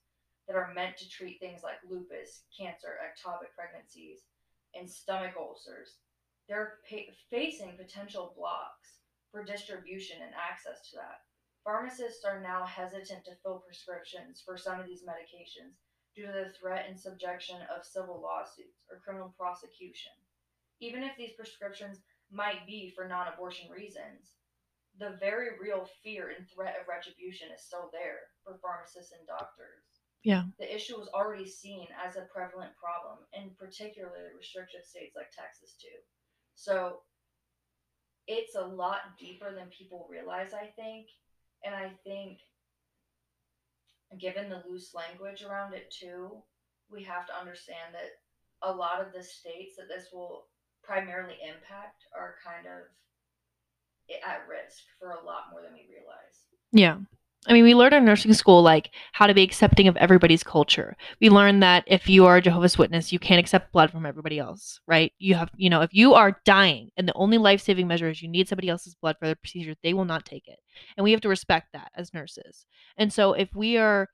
that 0.50 0.58
are 0.58 0.74
meant 0.74 0.98
to 0.98 1.08
treat 1.08 1.40
things 1.40 1.62
like 1.62 1.78
lupus, 1.88 2.42
cancer, 2.58 2.98
ectopic 3.06 3.54
pregnancies, 3.54 4.26
and 4.74 4.90
stomach 4.90 5.36
ulcers. 5.40 6.02
They're 6.50 6.80
pa- 6.90 7.14
facing 7.30 7.78
potential 7.78 8.34
blocks 8.36 8.98
for 9.32 9.44
distribution 9.46 10.18
and 10.26 10.34
access 10.34 10.90
to 10.90 10.96
that. 10.98 11.22
Pharmacists 11.64 12.26
are 12.26 12.42
now 12.42 12.66
hesitant 12.66 13.26
to 13.26 13.38
fill 13.44 13.62
prescriptions 13.62 14.42
for 14.44 14.58
some 14.58 14.80
of 14.80 14.88
these 14.88 15.06
medications 15.06 15.78
due 16.16 16.26
to 16.26 16.34
the 16.34 16.52
threat 16.60 16.86
and 16.90 16.98
subjection 16.98 17.58
of 17.70 17.86
civil 17.86 18.20
lawsuits 18.20 18.90
or 18.90 18.98
criminal 19.06 19.32
prosecution. 19.38 20.14
Even 20.80 21.04
if 21.04 21.16
these 21.16 21.38
prescriptions 21.38 22.00
might 22.32 22.66
be 22.66 22.92
for 22.96 23.08
non 23.08 23.28
abortion 23.28 23.70
reasons, 23.70 24.34
the 24.98 25.16
very 25.20 25.60
real 25.62 25.88
fear 26.04 26.34
and 26.36 26.50
threat 26.50 26.74
of 26.82 26.88
retribution 26.90 27.50
is 27.54 27.62
still 27.62 27.90
there 27.94 28.34
for 28.44 28.58
pharmacists 28.58 29.14
and 29.14 29.28
doctors. 29.28 29.89
Yeah. 30.24 30.44
The 30.60 30.74
issue 30.74 30.98
was 30.98 31.10
already 31.14 31.48
seen 31.48 31.88
as 32.06 32.16
a 32.16 32.28
prevalent 32.34 32.72
problem 32.76 33.20
in 33.34 33.52
particularly 33.58 34.36
restrictive 34.38 34.84
states 34.84 35.16
like 35.16 35.32
Texas, 35.32 35.76
too. 35.80 35.96
So 36.56 37.02
it's 38.28 38.56
a 38.56 38.62
lot 38.62 39.18
deeper 39.18 39.54
than 39.56 39.70
people 39.70 40.08
realize, 40.10 40.54
I 40.54 40.68
think. 40.76 41.08
And 41.64 41.74
I 41.74 41.92
think, 42.04 42.40
given 44.20 44.50
the 44.50 44.64
loose 44.68 44.94
language 44.94 45.44
around 45.44 45.74
it, 45.74 45.92
too, 45.92 46.44
we 46.92 47.04
have 47.04 47.26
to 47.28 47.38
understand 47.40 47.94
that 47.94 48.20
a 48.62 48.72
lot 48.72 49.00
of 49.00 49.14
the 49.14 49.24
states 49.24 49.78
that 49.78 49.88
this 49.88 50.08
will 50.12 50.48
primarily 50.84 51.38
impact 51.42 52.04
are 52.18 52.36
kind 52.44 52.68
of 52.68 52.84
at 54.28 54.48
risk 54.50 54.84
for 55.00 55.12
a 55.12 55.26
lot 55.26 55.52
more 55.52 55.62
than 55.62 55.74
we 55.74 55.88
realize. 55.90 56.44
Yeah. 56.72 56.98
I 57.48 57.54
mean, 57.54 57.64
we 57.64 57.74
learned 57.74 57.94
in 57.94 58.04
nursing 58.04 58.34
school 58.34 58.62
like 58.62 58.92
how 59.14 59.26
to 59.26 59.34
be 59.34 59.44
accepting 59.44 59.88
of 59.88 59.96
everybody's 59.96 60.44
culture. 60.44 60.98
We 61.22 61.30
learned 61.30 61.64
that 61.64 61.86
if 61.88 62.10
you 62.10 62.26
are 62.26 62.38
a 62.38 62.42
Jehovah's 62.42 62.78
Witness, 62.78 63.14
you 63.14 63.20
can't 63.20 63.40
accept 63.40 63.72
blood 63.72 63.92
from 63.92 64.06
everybody 64.06 64.40
else, 64.40 64.82
right? 64.88 65.14
You 65.20 65.36
have, 65.36 65.50
you 65.56 65.70
know, 65.70 65.80
if 65.82 65.94
you 65.94 66.14
are 66.16 66.42
dying 66.44 66.90
and 66.98 67.08
the 67.08 67.14
only 67.14 67.38
life-saving 67.38 67.88
measure 67.88 68.10
is 68.10 68.22
you 68.22 68.28
need 68.28 68.50
somebody 68.50 68.68
else's 68.68 68.96
blood 68.96 69.16
for 69.20 69.28
the 69.28 69.38
procedure, 69.38 69.74
they 69.82 69.94
will 69.94 70.06
not 70.06 70.26
take 70.26 70.50
it. 70.50 70.60
And 70.98 71.04
we 71.04 71.12
have 71.12 71.22
to 71.22 71.30
respect 71.30 71.70
that 71.72 71.92
as 71.96 72.14
nurses. 72.14 72.66
And 72.98 73.12
so 73.12 73.32
if 73.32 73.56
we 73.56 73.78
are, 73.78 74.10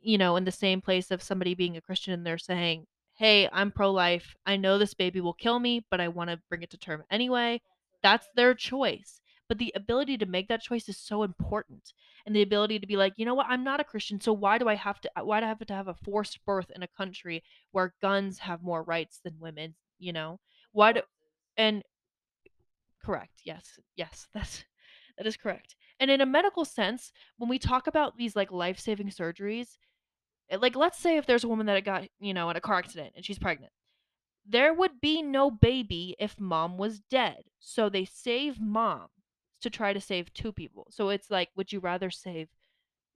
you 0.00 0.18
know, 0.18 0.36
in 0.36 0.44
the 0.44 0.52
same 0.52 0.82
place 0.82 1.10
of 1.10 1.22
somebody 1.22 1.54
being 1.54 1.78
a 1.78 1.80
Christian 1.80 2.12
and 2.12 2.26
they're 2.26 2.38
saying, 2.38 2.86
"Hey, 3.14 3.48
I'm 3.52 3.70
pro-life. 3.70 4.36
I 4.44 4.56
know 4.56 4.76
this 4.76 4.94
baby 4.94 5.22
will 5.22 5.32
kill 5.32 5.58
me, 5.58 5.86
but 5.90 6.00
I 6.00 6.08
want 6.08 6.28
to 6.28 6.40
bring 6.50 6.62
it 6.62 6.70
to 6.70 6.78
term 6.78 7.04
anyway." 7.10 7.62
That's 8.02 8.26
their 8.34 8.54
choice. 8.54 9.19
But 9.50 9.58
the 9.58 9.72
ability 9.74 10.16
to 10.18 10.26
make 10.26 10.46
that 10.46 10.62
choice 10.62 10.88
is 10.88 10.96
so 10.96 11.24
important 11.24 11.92
and 12.24 12.36
the 12.36 12.42
ability 12.42 12.78
to 12.78 12.86
be 12.86 12.96
like, 12.96 13.14
you 13.16 13.24
know 13.24 13.34
what, 13.34 13.48
I'm 13.48 13.64
not 13.64 13.80
a 13.80 13.84
Christian, 13.84 14.20
so 14.20 14.32
why 14.32 14.58
do 14.58 14.68
I 14.68 14.76
have 14.76 15.00
to 15.00 15.10
why 15.24 15.40
do 15.40 15.46
I 15.46 15.48
have 15.48 15.66
to 15.66 15.74
have 15.74 15.88
a 15.88 15.94
forced 15.94 16.44
birth 16.44 16.70
in 16.72 16.84
a 16.84 16.86
country 16.86 17.42
where 17.72 17.96
guns 18.00 18.38
have 18.38 18.62
more 18.62 18.84
rights 18.84 19.18
than 19.24 19.40
women, 19.40 19.74
you 19.98 20.12
know? 20.12 20.38
Why 20.70 20.92
do 20.92 21.00
and 21.56 21.82
correct, 23.04 23.40
yes, 23.44 23.80
yes, 23.96 24.28
that's 24.34 24.64
that 25.18 25.26
is 25.26 25.36
correct. 25.36 25.74
And 25.98 26.12
in 26.12 26.20
a 26.20 26.26
medical 26.26 26.64
sense, 26.64 27.12
when 27.36 27.50
we 27.50 27.58
talk 27.58 27.88
about 27.88 28.16
these 28.16 28.36
like 28.36 28.52
life-saving 28.52 29.08
surgeries, 29.08 29.78
eh, 30.48 30.58
like 30.58 30.76
let's 30.76 31.00
say 31.00 31.16
if 31.16 31.26
there's 31.26 31.42
a 31.42 31.48
woman 31.48 31.66
that 31.66 31.84
got, 31.84 32.04
you 32.20 32.34
know, 32.34 32.50
in 32.50 32.56
a 32.56 32.60
car 32.60 32.78
accident 32.78 33.14
and 33.16 33.24
she's 33.24 33.40
pregnant. 33.40 33.72
There 34.46 34.72
would 34.72 35.00
be 35.00 35.22
no 35.22 35.50
baby 35.50 36.14
if 36.20 36.38
mom 36.38 36.78
was 36.78 37.00
dead. 37.00 37.42
So 37.58 37.88
they 37.88 38.04
save 38.04 38.60
mom 38.60 39.08
to 39.60 39.70
try 39.70 39.92
to 39.92 40.00
save 40.00 40.32
two 40.32 40.52
people. 40.52 40.86
So 40.90 41.10
it's 41.10 41.30
like, 41.30 41.50
would 41.56 41.72
you 41.72 41.80
rather 41.80 42.10
save, 42.10 42.48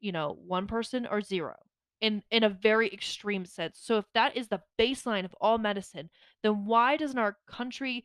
you 0.00 0.12
know, 0.12 0.38
one 0.46 0.66
person 0.66 1.06
or 1.06 1.20
zero? 1.20 1.56
In 2.00 2.22
in 2.30 2.42
a 2.42 2.50
very 2.50 2.92
extreme 2.92 3.46
sense. 3.46 3.78
So 3.80 3.96
if 3.96 4.04
that 4.14 4.36
is 4.36 4.48
the 4.48 4.60
baseline 4.78 5.24
of 5.24 5.34
all 5.40 5.58
medicine, 5.58 6.10
then 6.42 6.66
why 6.66 6.96
doesn't 6.96 7.18
our 7.18 7.38
country, 7.46 8.04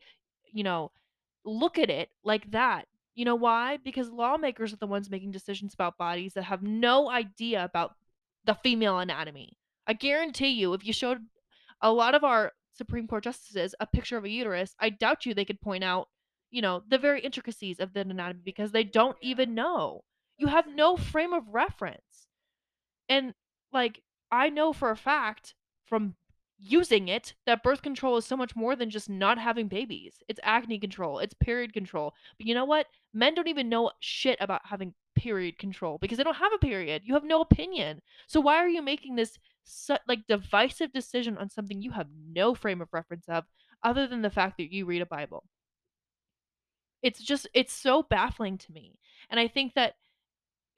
you 0.52 0.64
know, 0.64 0.90
look 1.44 1.78
at 1.78 1.90
it 1.90 2.08
like 2.24 2.50
that? 2.52 2.86
You 3.14 3.24
know 3.26 3.34
why? 3.34 3.78
Because 3.84 4.08
lawmakers 4.10 4.72
are 4.72 4.76
the 4.76 4.86
ones 4.86 5.10
making 5.10 5.32
decisions 5.32 5.74
about 5.74 5.98
bodies 5.98 6.32
that 6.34 6.44
have 6.44 6.62
no 6.62 7.10
idea 7.10 7.64
about 7.64 7.92
the 8.44 8.54
female 8.54 9.00
anatomy. 9.00 9.58
I 9.86 9.92
guarantee 9.92 10.50
you, 10.50 10.72
if 10.72 10.86
you 10.86 10.92
showed 10.92 11.18
a 11.82 11.92
lot 11.92 12.14
of 12.14 12.24
our 12.24 12.52
Supreme 12.72 13.06
Court 13.06 13.24
justices 13.24 13.74
a 13.80 13.86
picture 13.86 14.16
of 14.16 14.24
a 14.24 14.30
uterus, 14.30 14.74
I 14.78 14.90
doubt 14.90 15.26
you 15.26 15.34
they 15.34 15.44
could 15.44 15.60
point 15.60 15.84
out 15.84 16.08
you 16.50 16.62
know, 16.62 16.82
the 16.88 16.98
very 16.98 17.20
intricacies 17.20 17.80
of 17.80 17.92
the 17.92 18.00
anatomy 18.00 18.42
because 18.44 18.72
they 18.72 18.84
don't 18.84 19.16
even 19.20 19.54
know. 19.54 20.02
You 20.38 20.48
have 20.48 20.66
no 20.66 20.96
frame 20.96 21.32
of 21.32 21.48
reference. 21.48 22.28
And 23.08 23.34
like 23.72 24.02
I 24.30 24.48
know 24.48 24.72
for 24.72 24.90
a 24.90 24.96
fact 24.96 25.54
from 25.84 26.14
using 26.58 27.08
it 27.08 27.34
that 27.46 27.62
birth 27.62 27.82
control 27.82 28.16
is 28.16 28.26
so 28.26 28.36
much 28.36 28.54
more 28.54 28.76
than 28.76 28.90
just 28.90 29.08
not 29.08 29.38
having 29.38 29.68
babies. 29.68 30.22
It's 30.28 30.40
acne 30.42 30.78
control, 30.78 31.18
it's 31.18 31.34
period 31.34 31.72
control. 31.72 32.14
But 32.38 32.46
you 32.46 32.54
know 32.54 32.64
what? 32.64 32.86
Men 33.14 33.34
don't 33.34 33.48
even 33.48 33.68
know 33.68 33.90
shit 34.00 34.38
about 34.40 34.62
having 34.64 34.94
period 35.16 35.58
control 35.58 35.98
because 35.98 36.18
they 36.18 36.24
don't 36.24 36.36
have 36.36 36.52
a 36.52 36.58
period. 36.58 37.02
You 37.04 37.14
have 37.14 37.24
no 37.24 37.40
opinion. 37.40 38.00
So 38.26 38.40
why 38.40 38.56
are 38.56 38.68
you 38.68 38.82
making 38.82 39.16
this 39.16 39.38
su- 39.64 39.96
like 40.06 40.26
divisive 40.28 40.92
decision 40.92 41.38
on 41.38 41.50
something 41.50 41.82
you 41.82 41.92
have 41.92 42.08
no 42.28 42.54
frame 42.54 42.80
of 42.80 42.88
reference 42.92 43.24
of 43.28 43.44
other 43.82 44.06
than 44.06 44.22
the 44.22 44.30
fact 44.30 44.58
that 44.58 44.72
you 44.72 44.86
read 44.86 45.02
a 45.02 45.06
Bible? 45.06 45.44
It's 47.02 47.20
just 47.20 47.48
it's 47.54 47.72
so 47.72 48.02
baffling 48.02 48.58
to 48.58 48.72
me. 48.72 48.98
And 49.30 49.38
I 49.40 49.48
think 49.48 49.74
that 49.74 49.94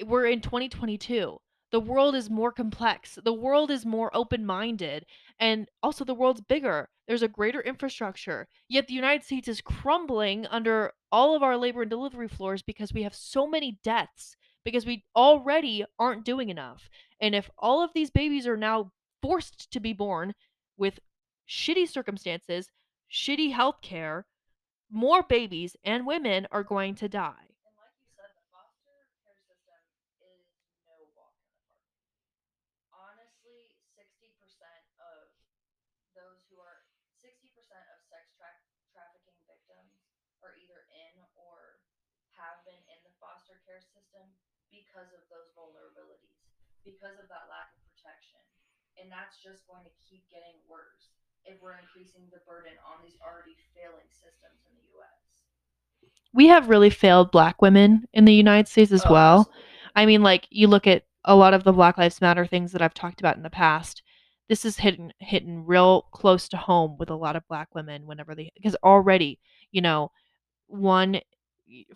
we're 0.05 0.27
in 0.27 0.41
2022. 0.41 1.39
The 1.71 1.81
world 1.81 2.15
is 2.15 2.29
more 2.29 2.53
complex. 2.53 3.19
The 3.25 3.33
world 3.33 3.71
is 3.71 3.87
more 3.87 4.15
open-minded 4.15 5.07
and 5.41 5.69
also 5.83 6.05
the 6.05 6.15
world's 6.15 6.43
bigger. 6.43 6.91
There's 7.09 7.23
a 7.23 7.29
greater 7.29 7.63
infrastructure. 7.63 8.47
Yet 8.69 8.89
the 8.89 8.95
United 8.95 9.25
States 9.25 9.49
is 9.49 9.63
crumbling 9.63 10.47
under 10.47 10.93
all 11.11 11.35
of 11.35 11.43
our 11.43 11.57
labor 11.57 11.83
and 11.83 11.91
delivery 11.91 12.29
floors 12.29 12.63
because 12.63 12.93
we 12.93 13.05
have 13.05 13.15
so 13.15 13.47
many 13.47 13.79
deaths 13.83 14.37
because 14.65 14.85
we 14.85 15.05
already 15.17 15.85
aren't 15.99 16.27
doing 16.27 16.51
enough. 16.51 16.91
And 17.21 17.35
if 17.35 17.51
all 17.59 17.83
of 17.83 17.91
these 17.95 18.11
babies 18.11 18.47
are 18.47 18.57
now 18.57 18.93
forced 19.23 19.71
to 19.71 19.81
be 19.81 19.95
born 19.95 20.35
with 20.77 21.01
shitty 21.49 21.89
circumstances, 21.89 22.69
shitty 23.11 23.53
health 23.53 23.81
care, 23.83 24.27
more 24.93 25.25
babies 25.25 25.75
and 25.83 26.07
women 26.07 26.47
are 26.53 26.63
going 26.63 26.95
to 27.01 27.09
die. 27.09 27.49
And 27.65 27.75
like 27.81 27.97
you 27.97 28.07
said, 28.13 28.29
the 28.37 28.45
foster 28.53 29.09
care 29.25 29.41
system 29.41 29.81
is 30.21 30.45
no 30.85 30.95
walk 31.17 31.33
in 31.41 31.49
the 31.49 31.65
park. 32.93 33.17
Honestly, 33.17 33.73
60% 33.97 34.29
of 35.01 35.33
those 36.13 36.45
who 36.53 36.61
are 36.61 36.85
60% 37.25 37.33
of 37.89 37.99
sex 38.13 38.37
trafficking 38.93 39.41
victims 39.49 39.97
are 40.45 40.53
either 40.61 40.85
in 40.93 41.17
or 41.41 41.81
have 42.37 42.61
been 42.69 42.79
in 42.93 43.01
the 43.09 43.15
foster 43.17 43.57
care 43.65 43.81
system 43.81 44.29
because 44.69 45.09
of 45.17 45.25
those 45.33 45.49
vulnerabilities. 45.57 46.37
because 46.83 47.15
of 47.23 47.31
that 47.31 47.47
lack 47.47 47.71
of 47.79 47.83
protection. 47.95 48.43
And 48.99 49.07
that's 49.07 49.39
just 49.39 49.63
going 49.71 49.87
to 49.87 49.95
keep 50.03 50.27
getting 50.35 50.59
worse 50.67 51.15
if 51.45 51.61
we're 51.63 51.79
increasing 51.79 52.23
the 52.33 52.41
burden 52.47 52.73
on 52.87 53.03
these 53.05 53.17
already 53.23 53.57
failing 53.75 54.09
systems 54.11 54.63
in 54.69 54.73
the 54.77 54.87
US. 54.99 55.19
We 56.33 56.47
have 56.49 56.69
really 56.69 56.91
failed 56.91 57.31
black 57.31 57.61
women 57.63 58.07
in 58.13 58.25
the 58.25 58.35
United 58.35 58.69
States 58.69 58.93
as 58.93 59.05
Oh, 59.07 59.13
well. 59.13 59.39
absolutely. 59.41 59.63
I 59.97 60.07
mean, 60.07 60.23
like 60.23 60.47
you 60.51 60.69
look 60.69 60.87
at 60.87 61.05
a 61.25 61.37
lot 61.37 61.55
of 61.55 61.65
the 61.65 61.73
Black 61.73 61.99
Lives 61.99 62.21
Matter 62.21 62.47
things 62.47 62.73
that 62.73 62.83
I've 62.83 62.95
talked 62.95 63.21
about 63.21 63.37
in 63.37 63.43
the 63.43 63.51
past. 63.51 64.03
This 64.49 64.65
is 64.65 64.79
hitting 64.79 65.13
hitting 65.19 65.65
real 65.65 66.03
close 66.13 66.49
to 66.49 66.57
home 66.57 66.97
with 66.99 67.11
a 67.11 67.15
lot 67.15 67.37
of 67.37 67.47
black 67.49 67.75
women 67.75 68.07
whenever 68.07 68.35
they 68.35 68.51
because 68.55 68.77
already, 68.83 69.39
you 69.71 69.81
know, 69.81 70.11
one 70.67 71.21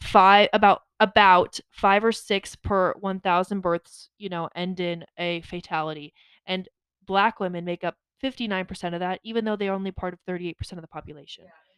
five 0.01 0.49
about 0.53 0.83
about 1.01 1.59
five 1.71 2.05
or 2.05 2.13
six 2.13 2.57
per 2.57 2.95
1000 3.01 3.61
births 3.61 4.09
you 4.17 4.29
know 4.29 4.49
end 4.55 4.81
in 4.81 5.05
a 5.19 5.43
fatality 5.43 6.15
and 6.47 6.69
black 7.05 7.41
women 7.41 7.65
make 7.65 7.85
up 7.85 7.97
59% 8.23 8.95
of 8.95 9.01
that 9.01 9.21
even 9.23 9.45
though 9.45 9.57
they're 9.57 9.73
only 9.77 9.93
part 9.93 10.15
of 10.15 10.21
38% 10.25 10.57
of 10.79 10.83
the 10.83 10.89
population 10.89 11.45
Yeah, 11.45 11.53
in 11.69 11.77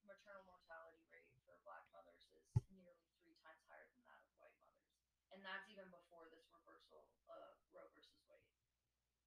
the 0.00 0.08
maternal 0.08 0.44
mortality 0.48 1.02
rate 1.12 1.28
for 1.44 1.56
black 1.66 1.84
mothers 1.92 2.16
is 2.32 2.46
nearly 2.72 2.96
three 3.20 3.36
times 3.44 3.60
higher 3.68 3.84
than 3.92 4.02
that 4.08 4.20
of 4.24 4.30
white 4.40 4.56
mothers. 4.56 4.88
And 5.36 5.40
that's 5.44 5.68
even 5.68 5.86
before 5.92 6.26
this 6.32 6.48
reversal 6.48 7.04
of 7.28 7.52
Roe 7.72 7.92
versus 7.92 8.08
Wade. 8.30 8.40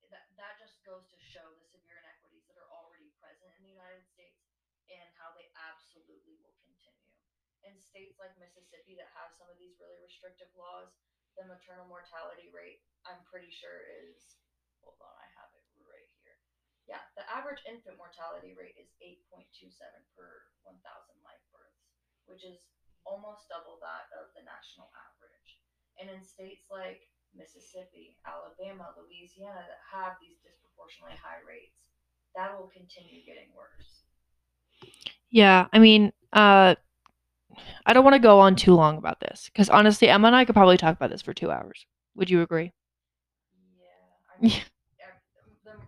That, 0.10 0.26
that 0.42 0.58
just 0.58 0.82
goes 0.82 1.06
to 1.14 1.18
show 1.22 1.46
the 1.62 1.68
severe 1.70 2.02
inequities 2.02 2.50
that 2.50 2.58
are 2.58 2.70
already 2.74 3.14
present 3.22 3.54
in 3.62 3.62
the 3.62 3.74
United 3.74 4.02
States 4.10 4.42
and 4.90 5.06
how 5.22 5.30
they 5.38 5.46
absolutely 5.70 6.42
will 6.42 6.58
continue. 6.66 7.14
In 7.62 7.78
states 7.78 8.18
like 8.18 8.34
Mississippi 8.42 8.98
that 8.98 9.14
have 9.14 9.30
some 9.38 9.46
of 9.52 9.62
these 9.62 9.78
really 9.78 10.02
restrictive 10.02 10.50
laws, 10.58 10.90
the 11.38 11.46
maternal 11.46 11.86
mortality 11.86 12.50
rate, 12.50 12.82
I'm 13.06 13.22
pretty 13.30 13.54
sure 13.54 13.86
is, 14.02 14.40
hold 14.84 15.00
on, 15.02 15.16
I 15.20 15.28
have 15.40 15.52
it 15.56 15.66
right 15.88 16.10
here. 16.22 16.38
Yeah, 16.88 17.02
the 17.20 17.26
average 17.30 17.62
infant 17.68 17.98
mortality 18.00 18.54
rate 18.58 18.76
is 18.80 18.90
8.27 19.04 19.76
per 20.18 20.48
1,000 20.66 20.80
live 21.26 21.44
births, 21.54 21.86
which 22.26 22.44
is 22.46 22.66
almost 23.06 23.48
double 23.50 23.78
that 23.82 24.10
of 24.16 24.32
the 24.36 24.44
national 24.46 24.90
average. 24.96 25.60
And 26.00 26.08
in 26.10 26.22
states 26.24 26.68
like 26.72 27.08
Mississippi, 27.36 28.16
Alabama, 28.26 28.96
Louisiana 28.98 29.64
that 29.68 29.84
have 29.86 30.18
these 30.24 30.40
disproportionately 30.42 31.20
high 31.20 31.44
rates, 31.46 31.92
that 32.36 32.54
will 32.58 32.70
continue 32.70 33.26
getting 33.26 33.50
worse. 33.58 34.04
yeah 35.32 35.68
i 35.74 35.80
mean 35.80 36.12
uh 36.34 36.76
i 37.86 37.94
don't 37.94 38.04
want 38.04 38.14
to 38.14 38.20
go 38.20 38.40
on 38.40 38.56
too 38.56 38.74
long 38.76 38.98
about 38.98 39.20
this 39.20 39.50
because 39.52 39.70
honestly 39.70 40.08
emma 40.10 40.28
and 40.28 40.36
i 40.36 40.46
could 40.46 40.56
probably 40.56 40.78
talk 40.78 40.96
about 40.96 41.10
this 41.10 41.22
for 41.22 41.34
two 41.34 41.52
hours 41.52 41.86
would 42.16 42.30
you 42.30 42.42
agree 42.42 42.72
Yeah, 44.42 44.48
I 44.48 45.48
mean, 45.48 45.56
ev- 45.66 45.66
the- 45.66 45.72
the- 45.72 45.88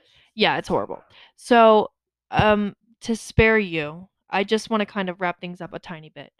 it's 0.00 0.10
Yeah, 0.34 0.58
it's 0.58 0.68
horrible. 0.68 1.02
So, 1.36 1.90
um, 2.30 2.76
to 3.02 3.16
spare 3.16 3.58
you, 3.58 4.08
I 4.30 4.44
just 4.44 4.70
want 4.70 4.80
to 4.80 4.86
kind 4.86 5.08
of 5.08 5.20
wrap 5.20 5.40
things 5.40 5.60
up 5.60 5.72
a 5.72 5.78
tiny 5.78 6.08
bit. 6.10 6.32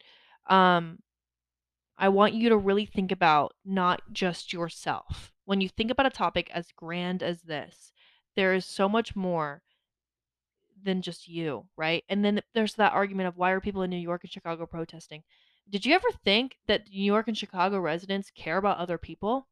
Um, 0.48 1.00
I 1.98 2.08
want 2.08 2.34
you 2.34 2.48
to 2.48 2.56
really 2.56 2.86
think 2.86 3.12
about 3.12 3.54
not 3.64 4.02
just 4.12 4.52
yourself. 4.52 5.32
When 5.44 5.60
you 5.60 5.68
think 5.68 5.90
about 5.90 6.06
a 6.06 6.10
topic 6.10 6.50
as 6.52 6.72
grand 6.72 7.22
as 7.22 7.42
this, 7.42 7.92
there 8.36 8.54
is 8.54 8.66
so 8.66 8.88
much 8.88 9.14
more 9.16 9.62
than 10.82 11.02
just 11.02 11.28
you, 11.28 11.66
right? 11.76 12.04
And 12.08 12.24
then 12.24 12.40
there's 12.54 12.74
that 12.74 12.92
argument 12.92 13.28
of 13.28 13.36
why 13.36 13.50
are 13.50 13.60
people 13.60 13.82
in 13.82 13.90
New 13.90 13.96
York 13.96 14.24
and 14.24 14.32
Chicago 14.32 14.66
protesting? 14.66 15.22
Did 15.68 15.84
you 15.86 15.94
ever 15.94 16.08
think 16.24 16.56
that 16.66 16.88
New 16.88 17.04
York 17.04 17.28
and 17.28 17.36
Chicago 17.36 17.78
residents 17.78 18.30
care 18.30 18.56
about 18.56 18.78
other 18.78 18.98
people? 18.98 19.46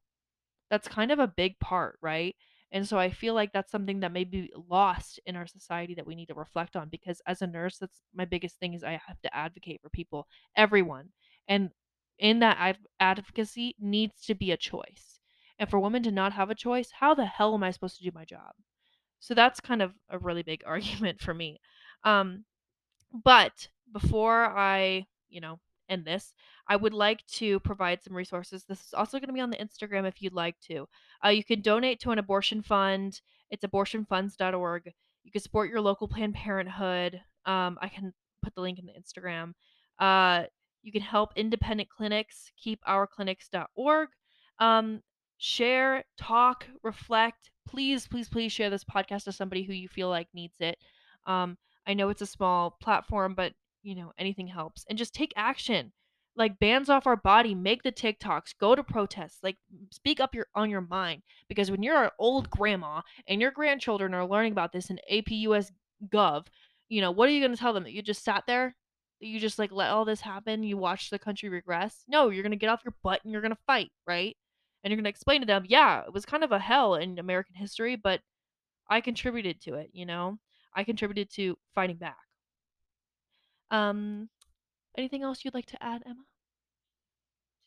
That's 0.70 0.88
kind 0.88 1.10
of 1.10 1.18
a 1.18 1.28
big 1.28 1.58
part, 1.58 1.98
right? 2.02 2.34
And 2.70 2.86
so 2.86 2.98
I 2.98 3.10
feel 3.10 3.34
like 3.34 3.52
that's 3.52 3.72
something 3.72 4.00
that 4.00 4.12
may 4.12 4.24
be 4.24 4.52
lost 4.68 5.18
in 5.24 5.36
our 5.36 5.46
society 5.46 5.94
that 5.94 6.06
we 6.06 6.14
need 6.14 6.26
to 6.26 6.34
reflect 6.34 6.76
on 6.76 6.88
because 6.90 7.22
as 7.26 7.40
a 7.40 7.46
nurse, 7.46 7.78
that's 7.78 8.02
my 8.14 8.26
biggest 8.26 8.58
thing 8.58 8.74
is 8.74 8.84
I 8.84 9.00
have 9.06 9.20
to 9.22 9.34
advocate 9.34 9.80
for 9.82 9.88
people, 9.88 10.26
everyone. 10.54 11.08
And 11.48 11.70
in 12.18 12.40
that 12.40 12.56
ad- 12.58 12.78
advocacy 13.00 13.74
needs 13.80 14.24
to 14.26 14.34
be 14.34 14.50
a 14.50 14.56
choice. 14.56 15.20
And 15.58 15.68
for 15.68 15.80
women 15.80 16.02
to 16.04 16.10
not 16.10 16.34
have 16.34 16.50
a 16.50 16.54
choice, 16.54 16.90
how 17.00 17.14
the 17.14 17.24
hell 17.24 17.54
am 17.54 17.62
I 17.64 17.70
supposed 17.70 17.96
to 17.98 18.04
do 18.04 18.10
my 18.14 18.24
job? 18.24 18.52
So 19.20 19.34
that's 19.34 19.60
kind 19.60 19.82
of 19.82 19.94
a 20.10 20.18
really 20.18 20.42
big 20.42 20.62
argument 20.66 21.20
for 21.20 21.32
me. 21.34 21.60
Um, 22.04 22.44
but 23.12 23.68
before 23.92 24.46
I, 24.46 25.06
you 25.28 25.40
know, 25.40 25.60
end 25.88 26.04
this, 26.04 26.32
I 26.68 26.76
would 26.76 26.94
like 26.94 27.26
to 27.34 27.60
provide 27.60 28.02
some 28.02 28.14
resources. 28.14 28.64
This 28.64 28.80
is 28.86 28.94
also 28.94 29.18
going 29.18 29.28
to 29.28 29.34
be 29.34 29.40
on 29.40 29.50
the 29.50 29.56
Instagram 29.56 30.06
if 30.06 30.20
you'd 30.20 30.34
like 30.34 30.56
to. 30.68 30.88
Uh, 31.24 31.28
you 31.30 31.44
can 31.44 31.60
donate 31.60 32.00
to 32.00 32.10
an 32.10 32.18
abortion 32.18 32.62
fund. 32.62 33.20
It's 33.50 33.64
abortionfunds.org. 33.64 34.92
You 35.24 35.32
can 35.32 35.42
support 35.42 35.70
your 35.70 35.80
local 35.80 36.08
Planned 36.08 36.34
Parenthood. 36.34 37.20
Um, 37.46 37.78
I 37.80 37.88
can 37.88 38.12
put 38.42 38.54
the 38.54 38.60
link 38.60 38.78
in 38.78 38.86
the 38.86 38.92
Instagram. 38.92 39.52
Uh, 39.98 40.44
you 40.82 40.92
can 40.92 41.02
help 41.02 41.32
independent 41.36 41.88
clinics, 41.88 42.50
keepourclinics.org. 42.64 44.08
Um, 44.58 45.02
share, 45.38 46.04
talk, 46.18 46.66
reflect. 46.82 47.50
Please, 47.68 48.06
please, 48.06 48.28
please 48.28 48.52
share 48.52 48.70
this 48.70 48.84
podcast 48.84 49.24
to 49.24 49.32
somebody 49.32 49.62
who 49.62 49.72
you 49.72 49.88
feel 49.88 50.08
like 50.08 50.28
needs 50.32 50.56
it. 50.60 50.78
Um, 51.26 51.58
I 51.86 51.94
know 51.94 52.08
it's 52.08 52.22
a 52.22 52.26
small 52.26 52.76
platform, 52.82 53.34
but 53.34 53.52
you 53.88 53.94
know, 53.94 54.12
anything 54.18 54.46
helps. 54.46 54.84
And 54.88 54.98
just 54.98 55.14
take 55.14 55.32
action. 55.34 55.92
Like 56.36 56.60
bands 56.60 56.90
off 56.90 57.06
our 57.06 57.16
body, 57.16 57.54
make 57.54 57.82
the 57.82 57.90
TikToks, 57.90 58.58
go 58.60 58.74
to 58.74 58.84
protests, 58.84 59.38
like 59.42 59.56
speak 59.90 60.20
up 60.20 60.34
your 60.34 60.46
on 60.54 60.68
your 60.68 60.82
mind. 60.82 61.22
Because 61.48 61.70
when 61.70 61.82
you're 61.82 62.04
an 62.04 62.10
old 62.18 62.50
grandma 62.50 63.00
and 63.26 63.40
your 63.40 63.50
grandchildren 63.50 64.12
are 64.14 64.28
learning 64.28 64.52
about 64.52 64.72
this 64.72 64.90
in 64.90 65.00
APUS 65.10 65.72
Gov, 66.10 66.46
you 66.90 67.00
know, 67.00 67.10
what 67.10 67.28
are 67.28 67.32
you 67.32 67.40
gonna 67.40 67.56
tell 67.56 67.72
them? 67.72 67.82
That 67.84 67.92
you 67.92 68.02
just 68.02 68.22
sat 68.22 68.44
there? 68.46 68.76
That 69.20 69.26
you 69.26 69.40
just 69.40 69.58
like 69.58 69.72
let 69.72 69.90
all 69.90 70.04
this 70.04 70.20
happen, 70.20 70.62
you 70.62 70.76
watch 70.76 71.08
the 71.08 71.18
country 71.18 71.48
regress? 71.48 72.04
No, 72.06 72.28
you're 72.28 72.44
gonna 72.44 72.56
get 72.56 72.68
off 72.68 72.84
your 72.84 72.94
butt 73.02 73.20
and 73.24 73.32
you're 73.32 73.42
gonna 73.42 73.56
fight, 73.66 73.90
right? 74.06 74.36
And 74.84 74.92
you're 74.92 74.98
gonna 74.98 75.08
explain 75.08 75.40
to 75.40 75.46
them, 75.46 75.64
yeah, 75.66 76.02
it 76.02 76.12
was 76.12 76.26
kind 76.26 76.44
of 76.44 76.52
a 76.52 76.58
hell 76.58 76.94
in 76.94 77.18
American 77.18 77.56
history, 77.56 77.96
but 77.96 78.20
I 78.88 79.00
contributed 79.00 79.60
to 79.62 79.74
it, 79.74 79.90
you 79.92 80.06
know? 80.06 80.38
I 80.74 80.84
contributed 80.84 81.30
to 81.32 81.56
fighting 81.74 81.96
back. 81.96 82.27
Um, 83.70 84.28
anything 84.96 85.22
else 85.22 85.44
you'd 85.44 85.54
like 85.54 85.68
to 85.76 85.82
add, 85.82 86.00
Emma? 86.08 86.24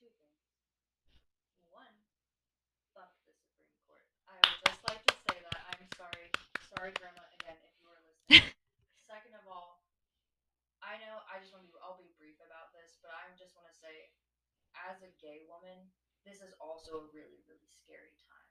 Two 0.01 0.09
things. 0.09 0.33
One, 1.69 1.93
fuck 2.97 3.13
the 3.29 3.33
Supreme 3.37 3.69
Court. 3.85 4.01
I 4.25 4.33
would 4.41 4.59
just 4.65 4.81
like 4.89 5.03
to 5.05 5.15
say 5.29 5.37
that 5.45 5.59
I'm 5.69 5.85
sorry, 5.93 6.33
sorry, 6.73 6.91
Grandma, 6.97 7.21
again, 7.37 7.57
if 7.61 7.73
you 7.77 7.85
were 7.85 8.01
listening. 8.01 8.49
Second 9.11 9.37
of 9.37 9.45
all, 9.45 9.85
I 10.81 10.97
know 11.05 11.21
I 11.29 11.37
just 11.37 11.53
want 11.53 11.61
to 11.61 11.69
be, 11.69 11.77
I'll 11.85 12.01
be 12.01 12.09
brief 12.17 12.41
about 12.41 12.73
this, 12.73 12.97
but 13.05 13.13
I 13.13 13.29
just 13.37 13.53
want 13.53 13.69
to 13.69 13.77
say, 13.77 14.09
as 14.73 15.05
a 15.05 15.13
gay 15.21 15.45
woman, 15.45 15.85
this 16.25 16.41
is 16.41 16.57
also 16.57 17.05
a 17.05 17.09
really, 17.13 17.45
really 17.45 17.69
scary 17.69 18.17
time. 18.25 18.49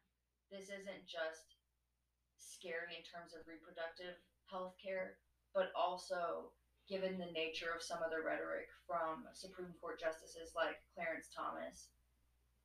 This 0.55 0.71
isn't 0.71 1.07
just 1.11 1.59
scary 2.39 2.95
in 2.95 3.03
terms 3.03 3.35
of 3.35 3.47
reproductive 3.51 4.19
health 4.47 4.79
care, 4.79 5.19
but 5.55 5.75
also 5.75 6.55
given 6.91 7.17
the 7.17 7.31
nature 7.31 7.71
of 7.71 7.81
some 7.81 8.03
of 8.03 8.11
the 8.11 8.19
rhetoric 8.19 8.67
from 8.83 9.23
Supreme 9.33 9.71
Court 9.81 10.03
justices 10.03 10.51
like 10.59 10.83
Clarence 10.93 11.31
Thomas. 11.31 11.95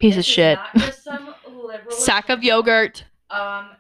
Piece 0.02 0.18
of 0.18 0.26
shit. 0.26 0.58
Not 0.58 0.90
just 0.90 1.06
some 1.06 1.36
liberal 1.48 1.96
Sack 1.96 2.30
of 2.34 2.44
yogurt. 2.44 3.06
Um, 3.30 3.78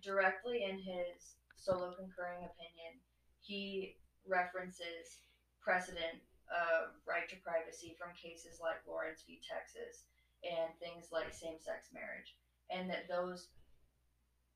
directly 0.00 0.62
in 0.62 0.78
his 0.78 1.34
solo 1.58 1.90
concurring 1.98 2.46
opinion, 2.46 2.94
he 3.42 3.98
references 4.22 5.18
precedent 5.58 6.22
of 6.46 6.94
right 7.02 7.26
to 7.26 7.36
privacy 7.42 7.98
from 7.98 8.14
cases 8.14 8.62
like 8.62 8.78
Lawrence 8.86 9.26
v. 9.26 9.42
Texas 9.42 10.06
and 10.46 10.70
things 10.78 11.10
like 11.10 11.34
same-sex 11.34 11.90
marriage, 11.94 12.38
and 12.70 12.90
that 12.90 13.10
those 13.10 13.50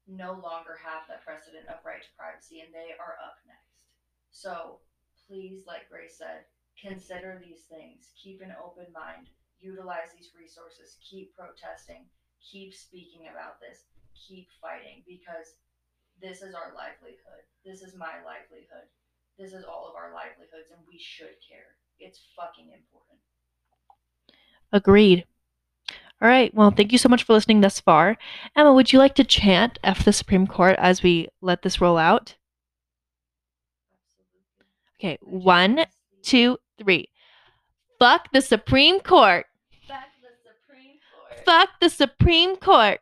no 0.06 0.38
longer 0.38 0.78
have 0.78 1.06
that 1.10 1.22
precedent 1.26 1.66
of 1.66 1.82
right 1.82 2.02
to 2.02 2.12
privacy, 2.14 2.62
and 2.62 2.70
they 2.70 2.94
are 2.98 3.18
up 3.22 3.38
next. 3.46 3.90
So 4.30 4.82
please, 5.28 5.66
like 5.66 5.90
Grace 5.90 6.18
said, 6.18 6.46
consider 6.80 7.40
these 7.42 7.66
things. 7.68 8.10
Keep 8.16 8.42
an 8.42 8.54
open 8.62 8.86
mind. 8.92 9.28
Utilize 9.60 10.14
these 10.16 10.32
resources. 10.38 10.96
Keep 11.02 11.34
protesting. 11.34 12.06
Keep 12.40 12.74
speaking 12.74 13.28
about 13.30 13.60
this. 13.60 13.84
Keep 14.14 14.48
fighting 14.60 15.02
because 15.06 15.58
this 16.20 16.42
is 16.42 16.54
our 16.54 16.72
livelihood. 16.74 17.44
This 17.64 17.82
is 17.82 17.94
my 17.96 18.22
livelihood. 18.24 18.88
This 19.38 19.52
is 19.52 19.64
all 19.64 19.86
of 19.88 19.96
our 19.96 20.12
livelihoods, 20.14 20.70
and 20.70 20.80
we 20.88 20.98
should 20.98 21.36
care. 21.46 21.76
It's 21.98 22.20
fucking 22.36 22.72
important. 22.72 23.20
Agreed. 24.72 25.24
All 26.22 26.28
right. 26.28 26.54
Well, 26.54 26.70
thank 26.70 26.92
you 26.92 26.98
so 26.98 27.10
much 27.10 27.24
for 27.24 27.34
listening 27.34 27.60
thus 27.60 27.80
far. 27.80 28.16
Emma, 28.54 28.72
would 28.72 28.92
you 28.92 28.98
like 28.98 29.14
to 29.16 29.24
chant 29.24 29.78
F 29.84 30.04
the 30.04 30.12
Supreme 30.12 30.46
Court 30.46 30.76
as 30.78 31.02
we 31.02 31.28
let 31.42 31.62
this 31.62 31.80
roll 31.80 31.98
out? 31.98 32.36
Okay. 34.98 35.18
One, 35.22 35.86
two, 36.22 36.58
three. 36.78 37.08
Fuck 37.98 38.32
the 38.32 38.42
Supreme 38.42 39.00
Court. 39.00 39.46
To 39.70 39.94
the 40.22 40.28
Supreme 40.44 40.98
Court. 41.14 41.44
Fuck 41.44 41.68
the 41.80 41.90
Supreme 41.90 42.56
Court. 42.56 43.00